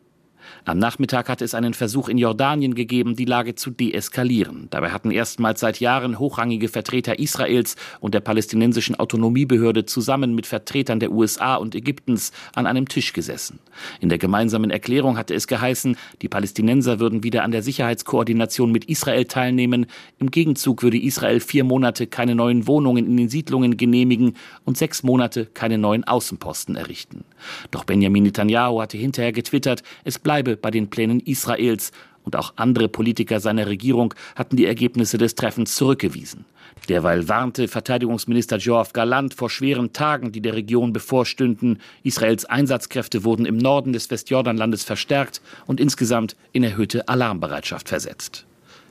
Am 0.65 0.79
Nachmittag 0.79 1.27
hatte 1.27 1.43
es 1.43 1.55
einen 1.55 1.73
Versuch 1.73 2.07
in 2.07 2.17
Jordanien 2.17 2.73
gegeben, 2.73 3.17
die 3.17 3.25
Lage 3.25 3.55
zu 3.55 3.69
deeskalieren. 3.69 4.67
Dabei 4.69 4.91
hatten 4.91 5.11
erstmals 5.11 5.59
seit 5.59 5.81
Jahren 5.81 6.19
hochrangige 6.19 6.69
Vertreter 6.69 7.19
Israels 7.19 7.75
und 7.99 8.13
der 8.13 8.21
palästinensischen 8.21 8.95
Autonomiebehörde 8.95 9.85
zusammen 9.85 10.35
mit 10.35 10.47
Vertretern 10.47 11.01
der 11.01 11.11
USA 11.11 11.55
und 11.55 11.75
Ägyptens 11.75 12.31
an 12.55 12.65
einem 12.65 12.87
Tisch 12.87 13.11
gesessen. 13.11 13.59
In 13.99 14.07
der 14.07 14.19
gemeinsamen 14.19 14.71
Erklärung 14.71 15.17
hatte 15.17 15.33
es 15.33 15.47
geheißen, 15.47 15.97
die 16.21 16.29
Palästinenser 16.29 16.99
würden 17.01 17.23
wieder 17.23 17.43
an 17.43 17.51
der 17.51 17.61
Sicherheitskoordination 17.61 18.71
mit 18.71 18.85
Israel 18.85 19.25
teilnehmen. 19.25 19.87
Im 20.17 20.31
Gegenzug 20.31 20.81
würde 20.81 20.97
Israel 20.97 21.41
vier 21.41 21.65
Monate 21.65 22.07
keine 22.07 22.35
neuen 22.35 22.67
Wohnungen 22.67 23.05
in 23.05 23.17
den 23.17 23.27
Siedlungen 23.29 23.75
genehmigen 23.75 24.37
und 24.63 24.77
sechs 24.77 25.03
Monate 25.03 25.45
keine 25.45 25.77
neuen 25.77 26.05
Außenposten 26.05 26.77
errichten. 26.77 27.25
Doch 27.71 27.83
Benjamin 27.83 28.23
Netanyahu 28.23 28.81
hatte 28.81 28.97
hinterher 28.97 29.31
getwittert, 29.31 29.83
es 30.03 30.19
bleibe 30.19 30.57
bei 30.57 30.71
den 30.71 30.89
Plänen 30.89 31.19
Israels 31.19 31.91
und 32.23 32.35
auch 32.35 32.53
andere 32.55 32.87
Politiker 32.87 33.39
seiner 33.39 33.67
Regierung 33.67 34.13
hatten 34.35 34.55
die 34.55 34.65
Ergebnisse 34.65 35.17
des 35.17 35.35
Treffens 35.35 35.75
zurückgewiesen. 35.75 36.45
Derweil 36.89 37.29
warnte 37.29 37.67
Verteidigungsminister 37.67 38.57
Joachim 38.57 38.93
Galant 38.93 39.33
vor 39.33 39.49
schweren 39.49 39.93
Tagen, 39.93 40.31
die 40.31 40.41
der 40.41 40.53
Region 40.53 40.91
bevorstünden. 40.91 41.79
Israels 42.03 42.45
Einsatzkräfte 42.45 43.23
wurden 43.23 43.45
im 43.45 43.57
Norden 43.57 43.93
des 43.93 44.09
Westjordanlandes 44.09 44.83
verstärkt 44.83 45.41
und 45.65 45.79
insgesamt 45.79 46.35
in 46.51 46.63
erhöhte 46.63 47.07
Alarmbereitschaft 47.07 47.89
versetzt. 47.89 48.45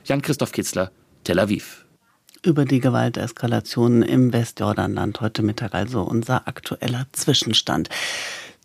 Jan-Christoph 0.05 0.51
Kitzler, 0.51 0.91
Tel 1.23 1.39
Aviv. 1.39 1.85
Über 2.45 2.65
die 2.65 2.81
Gewalteskalationen 2.81 4.01
im 4.03 4.33
Westjordanland 4.33 5.21
heute 5.21 5.43
Mittag 5.43 5.73
also 5.73 6.01
unser 6.01 6.47
aktueller 6.47 7.05
Zwischenstand. 7.13 7.89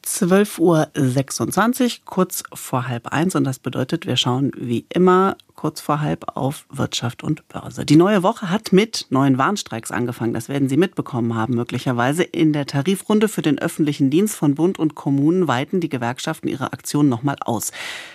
12.26 0.09 1.85
Uhr, 1.85 1.91
kurz 2.07 2.43
vor 2.55 2.89
halb 2.89 3.09
eins. 3.09 3.35
Und 3.35 3.45
das 3.45 3.59
bedeutet, 3.59 4.07
wir 4.07 4.17
schauen 4.17 4.53
wie 4.57 4.87
immer 4.89 5.37
kurz 5.55 5.81
vor 5.81 6.01
halb 6.01 6.37
auf 6.37 6.67
Wirtschaft 6.71 7.23
und 7.25 7.47
Börse. 7.49 7.85
Die 7.85 7.97
neue 7.97 8.23
Woche 8.23 8.49
hat 8.49 8.73
mit 8.73 9.07
neuen 9.11 9.39
Warnstreiks 9.39 9.91
angefangen. 9.91 10.33
Das 10.33 10.49
werden 10.49 10.69
Sie 10.69 10.77
mitbekommen 10.77 11.35
haben, 11.35 11.57
möglicherweise. 11.57 12.23
In 12.23 12.53
der 12.53 12.65
Tarifrunde 12.67 13.29
für 13.29 13.43
den 13.43 13.59
öffentlichen 13.59 14.09
Dienst 14.09 14.37
von 14.37 14.55
Bund 14.55 14.79
und 14.79 14.95
Kommunen 14.95 15.49
weiten 15.49 15.81
die 15.81 15.89
Gewerkschaften 15.89 16.49
ihre 16.49 16.73
Aktion 16.73 17.09
nochmal 17.09 17.37
aus. 17.41 17.73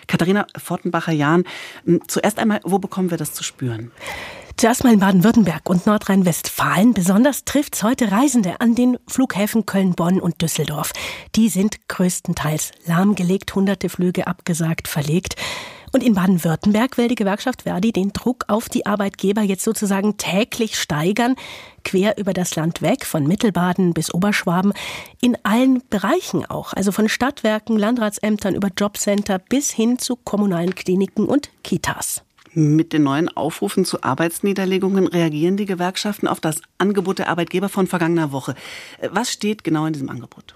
Katharina 0.08 0.48
Fortenbacher-Jahn, 0.58 1.44
zuerst 2.08 2.40
einmal, 2.40 2.62
wo 2.64 2.80
bekommen 2.80 3.12
wir 3.12 3.18
das 3.18 3.34
zu 3.34 3.44
spüren? 3.44 3.92
Zuerst 4.56 4.84
mal 4.84 4.94
in 4.94 5.00
Baden-Württemberg 5.00 5.70
und 5.70 5.86
Nordrhein-Westfalen. 5.86 6.94
Besonders 6.94 7.44
trifft 7.44 7.76
es 7.76 7.84
heute 7.84 8.12
Reisende 8.12 8.62
an 8.62 8.76
den 8.76 8.98
Flughäfen 9.08 9.66
Köln, 9.66 9.94
Bonn 9.94 10.22
und 10.22 10.42
Düsseldorf. 10.42 10.94
Die 11.36 11.50
sind 11.50 11.88
größtenteils 11.89 12.72
lahmgelegt, 12.86 13.54
hunderte 13.56 13.89
Flüge 13.89 14.28
abgesagt, 14.28 14.88
verlegt. 14.88 15.36
Und 15.92 16.02
in 16.02 16.16
Baden-Württemberg 16.16 16.98
will 16.98 17.08
die 17.08 17.16
Gewerkschaft 17.16 17.63
Verdi 17.63 17.92
den 17.92 18.13
Druck 18.13 18.46
auf 18.48 18.70
die 18.70 18.86
Arbeitgeber 18.86 19.42
jetzt 19.42 19.63
sozusagen 19.63 20.18
täglich 20.18 20.80
steigern, 20.80 21.36
quer 21.84 22.18
über 22.18 22.34
das 22.34 22.56
Land 22.56 22.82
weg, 22.82 23.06
von 23.06 23.28
Mittelbaden 23.28 23.94
bis 23.94 24.13
Oberschwaben, 24.13 24.74
in 25.22 25.38
allen 25.44 25.84
Bereichen 25.89 26.46
auch, 26.46 26.74
also 26.74 26.92
von 26.92 27.10
Stadtwerken, 27.10 27.78
Landratsämtern 27.78 28.56
über 28.56 28.70
Jobcenter 28.76 29.38
bis 29.38 29.72
hin 29.72 30.00
zu 30.00 30.16
kommunalen 30.16 30.74
Kliniken 30.74 31.26
und 31.26 31.50
Kitas. 31.63 32.24
Mit 32.56 32.94
den 32.94 33.04
neuen 33.04 33.30
Aufrufen 33.30 33.84
zu 33.84 34.04
Arbeitsniederlegungen 34.04 35.08
reagieren 35.08 35.58
die 35.58 35.66
Gewerkschaften 35.66 36.28
auf 36.28 36.39
das 36.39 36.62
Angebot 36.78 37.18
der 37.18 37.30
Arbeitgeber 37.30 37.68
von 37.68 37.88
vergangener 37.88 38.32
Woche. 38.32 38.54
Was 39.10 39.32
steht 39.32 39.63
genau 39.63 39.88
in 39.88 39.94
diesem 39.94 40.10
Angebot? 40.10 40.54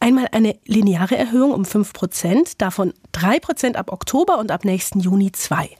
Einmal 0.00 0.26
eine 0.32 0.58
lineare 0.66 1.16
Erhöhung 1.16 1.52
um 1.52 1.64
5 1.64 1.94
Prozent, 1.94 2.60
davon 2.60 2.92
3 3.12 3.40
Prozent 3.40 3.76
ab 3.76 3.90
Oktober 3.90 4.38
und 4.38 4.50
ab 4.50 4.66
nächsten 4.66 5.00
Juni 5.00 5.32
2. 5.32 5.70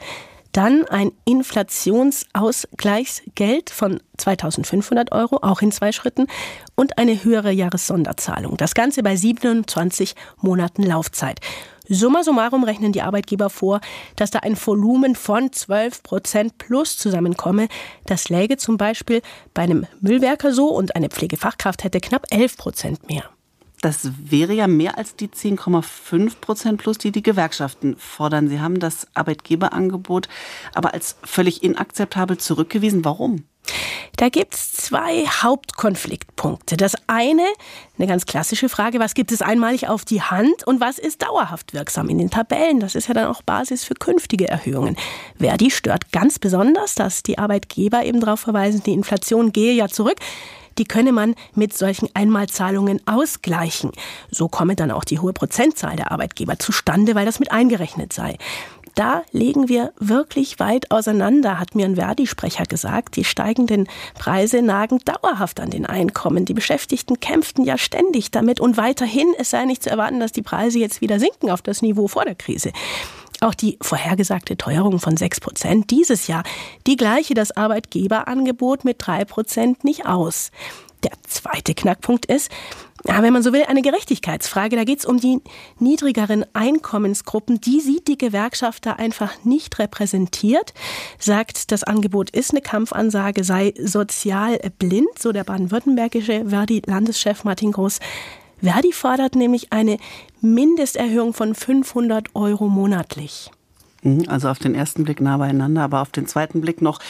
Dann 0.53 0.87
ein 0.87 1.13
Inflationsausgleichsgeld 1.25 3.69
von 3.71 4.01
2500 4.17 5.13
Euro, 5.13 5.41
auch 5.43 5.61
in 5.61 5.73
zwei 5.73 5.91
Schritten, 5.91 6.29
und 6.77 6.97
eine 6.97 7.25
höhere 7.25 7.51
Jahressonderzahlung. 7.51 8.57
Das 8.57 8.75
Ganze 8.75 9.03
bei 9.03 9.17
27 9.17 10.15
Monaten 10.41 10.85
Laufzeit. 10.85 11.41
Summa 11.89 12.23
summarum 12.23 12.65
rechnen 12.65 12.93
die 12.93 13.03
Arbeitgeber 13.03 13.51
vor, 13.51 13.81
dass 14.17 14.31
da 14.31 14.41
ein 14.41 14.57
Volumen 14.57 15.15
von 15.15 15.53
12 15.53 16.03
Prozent 16.03 16.59
plus 16.59 16.97
zusammenkomme. 16.97 17.69
Das 18.07 18.29
läge 18.29 18.57
zum 18.57 18.79
Beispiel 18.79 19.21
bei 19.53 19.63
einem 19.63 19.87
Müllwerker 20.01 20.53
so 20.53 20.69
und 20.69 20.97
eine 20.97 21.11
Pflegefachkraft 21.11 21.85
hätte 21.85 22.01
knapp 22.01 22.27
11 22.31 22.57
Prozent 22.57 23.09
mehr. 23.09 23.34
Das 23.85 24.09
wäre 24.19 24.55
ja 24.55 24.67
mehr 24.67 24.97
als 24.97 25.15
die 25.15 25.29
10,5 25.29 26.41
Prozent 26.41 26.81
plus, 26.81 26.97
die 26.97 27.13
die 27.13 27.23
Gewerkschaften 27.23 27.97
fordern. 27.99 28.49
Sie 28.49 28.59
haben 28.59 28.81
das 28.81 29.07
Arbeitgeberangebot 29.13 30.31
aber 30.73 30.95
als 30.95 31.17
völlig 31.23 31.63
inakzeptabel 31.63 32.39
zurückgewiesen. 32.39 33.05
Warum? 33.05 33.45
Da 34.17 34.31
gibt 34.31 34.55
es 34.55 34.73
zwei 34.73 35.27
Hauptkonfliktpunkte. 35.27 36.79
Das 36.79 36.95
eine, 37.09 37.45
eine 37.99 38.07
ganz 38.07 38.25
klassische 38.25 38.71
Frage, 38.71 39.01
was 39.01 39.13
gibt 39.13 39.33
es 39.33 39.43
einmalig 39.43 39.87
auf 39.87 40.07
die 40.07 40.23
Hand 40.23 40.67
und 40.67 40.81
was 40.81 40.99
ist 40.99 41.21
dauerhaft 41.21 41.75
wirksam 41.75 42.09
in 42.09 42.17
den 42.17 42.31
Tabellen? 42.31 42.81
Das 42.81 42.95
ist 42.95 43.09
ja 43.09 43.15
dann 43.15 43.27
auch 43.27 43.43
Basis 43.43 43.85
für 43.85 43.95
künftige 43.95 44.49
Erhöhungen. 44.49 44.97
Verdi 45.39 45.71
stört 45.71 46.11
ganz 46.11 46.39
besonders, 46.39 46.95
dass 46.95 47.23
die 47.23 47.37
Arbeitgeber 47.37 48.03
eben 48.03 48.21
darauf 48.21 48.41
verweisen, 48.41 48.83
die 48.83 48.95
Inflation 48.95 49.53
gehe 49.53 49.75
ja 49.75 49.89
zurück 49.89 50.17
die 50.79 50.85
könne 50.85 51.13
man 51.13 51.35
mit 51.55 51.77
solchen 51.77 52.09
Einmalzahlungen 52.15 53.01
ausgleichen. 53.07 53.93
So 54.31 54.49
komme 54.49 54.77
dann 54.77 54.91
auch 54.91 55.05
die 55.05 55.19
hohe 55.19 55.33
Prozentzahl 55.33 55.97
der 55.97 56.13
Arbeitgeber 56.13 56.59
zustande, 56.59 57.15
weil 57.15 57.27
das 57.27 57.41
mit 57.41 57.53
eingerechnet 57.53 58.13
sei 58.13 58.39
da 58.95 59.25
legen 59.33 59.69
wir 59.69 59.93
wirklich 59.99 60.59
weit 60.61 60.91
auseinander, 60.91 61.59
hat 61.59 61.75
mir 61.75 61.85
ein 61.85 61.97
Verdi-Sprecher 61.97 62.65
gesagt. 62.65 63.17
Die 63.17 63.25
steigenden 63.25 63.89
Preise 64.19 64.63
nagen 64.63 65.01
dauerhaft 65.05 65.61
an 65.61 65.71
den 65.71 65.87
Einkommen. 65.87 66.45
Die 66.45 66.55
Beschäftigten 66.55 67.21
kämpften 67.21 67.65
ja 67.65 67.77
ständig 67.77 68.31
damit 68.31 68.61
und 68.61 68.77
weiterhin, 68.77 69.27
es 69.39 69.51
sei 69.51 69.65
nicht 69.65 69.83
zu 69.83 69.91
erwarten, 69.91 70.21
dass 70.21 70.33
die 70.33 70.43
Preise 70.43 70.79
jetzt 70.79 71.01
wieder 71.01 71.19
sinken 71.19 71.51
auf 71.51 71.63
das 71.63 71.83
Niveau 71.83 72.09
vor 72.09 72.25
der 72.25 72.35
Krise. 72.35 72.73
Auch 73.45 73.55
die 73.55 73.77
vorhergesagte 73.83 74.57
Teuerung 74.57 74.99
von 74.99 75.19
6 75.19 75.41
Prozent 75.41 75.91
dieses 75.91 76.29
Jahr, 76.29 76.45
die 76.87 76.97
gleiche 76.97 77.35
das 77.35 77.55
Arbeitgeberangebot 77.55 78.87
mit 78.87 78.97
3 78.99 79.27
Prozent 79.27 79.85
nicht 79.85 80.07
aus. 80.07 80.51
Der 81.03 81.13
zweite 81.29 81.75
Knackpunkt 81.75 82.25
ist, 82.25 82.51
wenn 83.05 83.35
man 83.35 83.43
so 83.43 83.53
will, 83.53 83.65
eine 83.65 83.83
Gerechtigkeitsfrage. 83.83 84.77
Da 84.77 84.85
geht 84.85 85.01
es 85.01 85.05
um 85.05 85.21
die 85.21 85.43
niedrigeren 85.79 86.47
Einkommensgruppen. 86.55 87.61
Die 87.61 87.81
sieht 87.81 88.09
die 88.09 88.17
Gewerkschaft 88.17 88.87
da 88.87 88.95
einfach 88.95 89.45
nicht 89.45 89.79
repräsentiert. 89.79 90.73
Sagt, 91.19 91.71
das 91.71 91.85
Angebot 91.85 92.31
ist 92.31 92.53
eine 92.53 92.63
Kampfansage, 92.63 93.45
sei 93.45 93.75
sozial 93.79 94.59
blind, 94.79 95.19
so 95.19 95.33
der 95.33 95.45
baden-württembergische 95.45 96.47
Verdi-Landeschef 96.49 97.45
Martin 97.45 97.73
Groß. 97.73 98.01
Verdi 98.61 98.93
fordert 98.93 99.35
nämlich 99.35 99.73
eine 99.73 99.99
Mindesterhöhung 100.41 101.33
von 101.33 101.55
500 101.55 102.35
Euro 102.35 102.69
monatlich. 102.69 103.51
Mhm, 104.03 104.25
also 104.29 104.49
auf 104.49 104.59
den 104.59 104.75
ersten 104.75 105.05
Blick 105.05 105.21
nah 105.21 105.37
beieinander, 105.39 105.83
aber 105.83 106.01
auf 106.01 106.11
den 106.11 106.27
zweiten 106.27 106.61
Blick 106.61 106.81
noch 106.83 107.01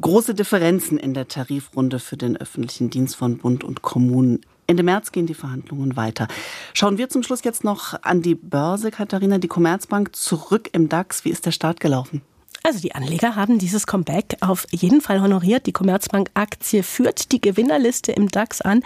große 0.00 0.34
Differenzen 0.34 0.98
in 0.98 1.14
der 1.14 1.28
Tarifrunde 1.28 1.98
für 1.98 2.16
den 2.16 2.36
öffentlichen 2.36 2.90
Dienst 2.90 3.16
von 3.16 3.38
Bund 3.38 3.64
und 3.64 3.82
Kommunen. 3.82 4.40
Ende 4.66 4.82
März 4.82 5.10
gehen 5.10 5.26
die 5.26 5.34
Verhandlungen 5.34 5.96
weiter. 5.96 6.28
Schauen 6.74 6.96
wir 6.96 7.08
zum 7.08 7.22
Schluss 7.24 7.42
jetzt 7.42 7.64
noch 7.64 8.00
an 8.02 8.22
die 8.22 8.36
Börse, 8.36 8.92
Katharina, 8.92 9.38
die 9.38 9.48
Commerzbank 9.48 10.14
zurück 10.14 10.68
im 10.72 10.88
DAX. 10.88 11.24
Wie 11.24 11.30
ist 11.30 11.46
der 11.46 11.50
Start 11.50 11.80
gelaufen? 11.80 12.22
Also 12.62 12.80
die 12.80 12.94
Anleger 12.94 13.36
haben 13.36 13.58
dieses 13.58 13.86
Comeback 13.86 14.36
auf 14.40 14.66
jeden 14.70 15.00
Fall 15.00 15.22
honoriert. 15.22 15.66
Die 15.66 15.72
Commerzbank-Aktie 15.72 16.82
führt 16.82 17.32
die 17.32 17.40
Gewinnerliste 17.40 18.12
im 18.12 18.28
DAX 18.28 18.60
an, 18.60 18.82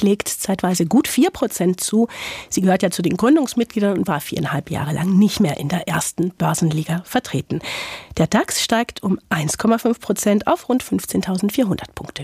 legt 0.00 0.28
zeitweise 0.28 0.86
gut 0.86 1.08
4% 1.08 1.76
zu. 1.76 2.08
Sie 2.48 2.62
gehört 2.62 2.82
ja 2.82 2.90
zu 2.90 3.02
den 3.02 3.16
Gründungsmitgliedern 3.16 3.98
und 3.98 4.08
war 4.08 4.20
viereinhalb 4.20 4.70
Jahre 4.70 4.92
lang 4.92 5.18
nicht 5.18 5.40
mehr 5.40 5.58
in 5.58 5.68
der 5.68 5.86
ersten 5.86 6.30
Börsenliga 6.30 7.02
vertreten. 7.04 7.60
Der 8.16 8.26
DAX 8.26 8.62
steigt 8.62 9.02
um 9.02 9.20
1,5 9.30 10.00
Prozent 10.00 10.46
auf 10.46 10.68
rund 10.68 10.82
15.400 10.82 11.92
Punkte. 11.94 12.14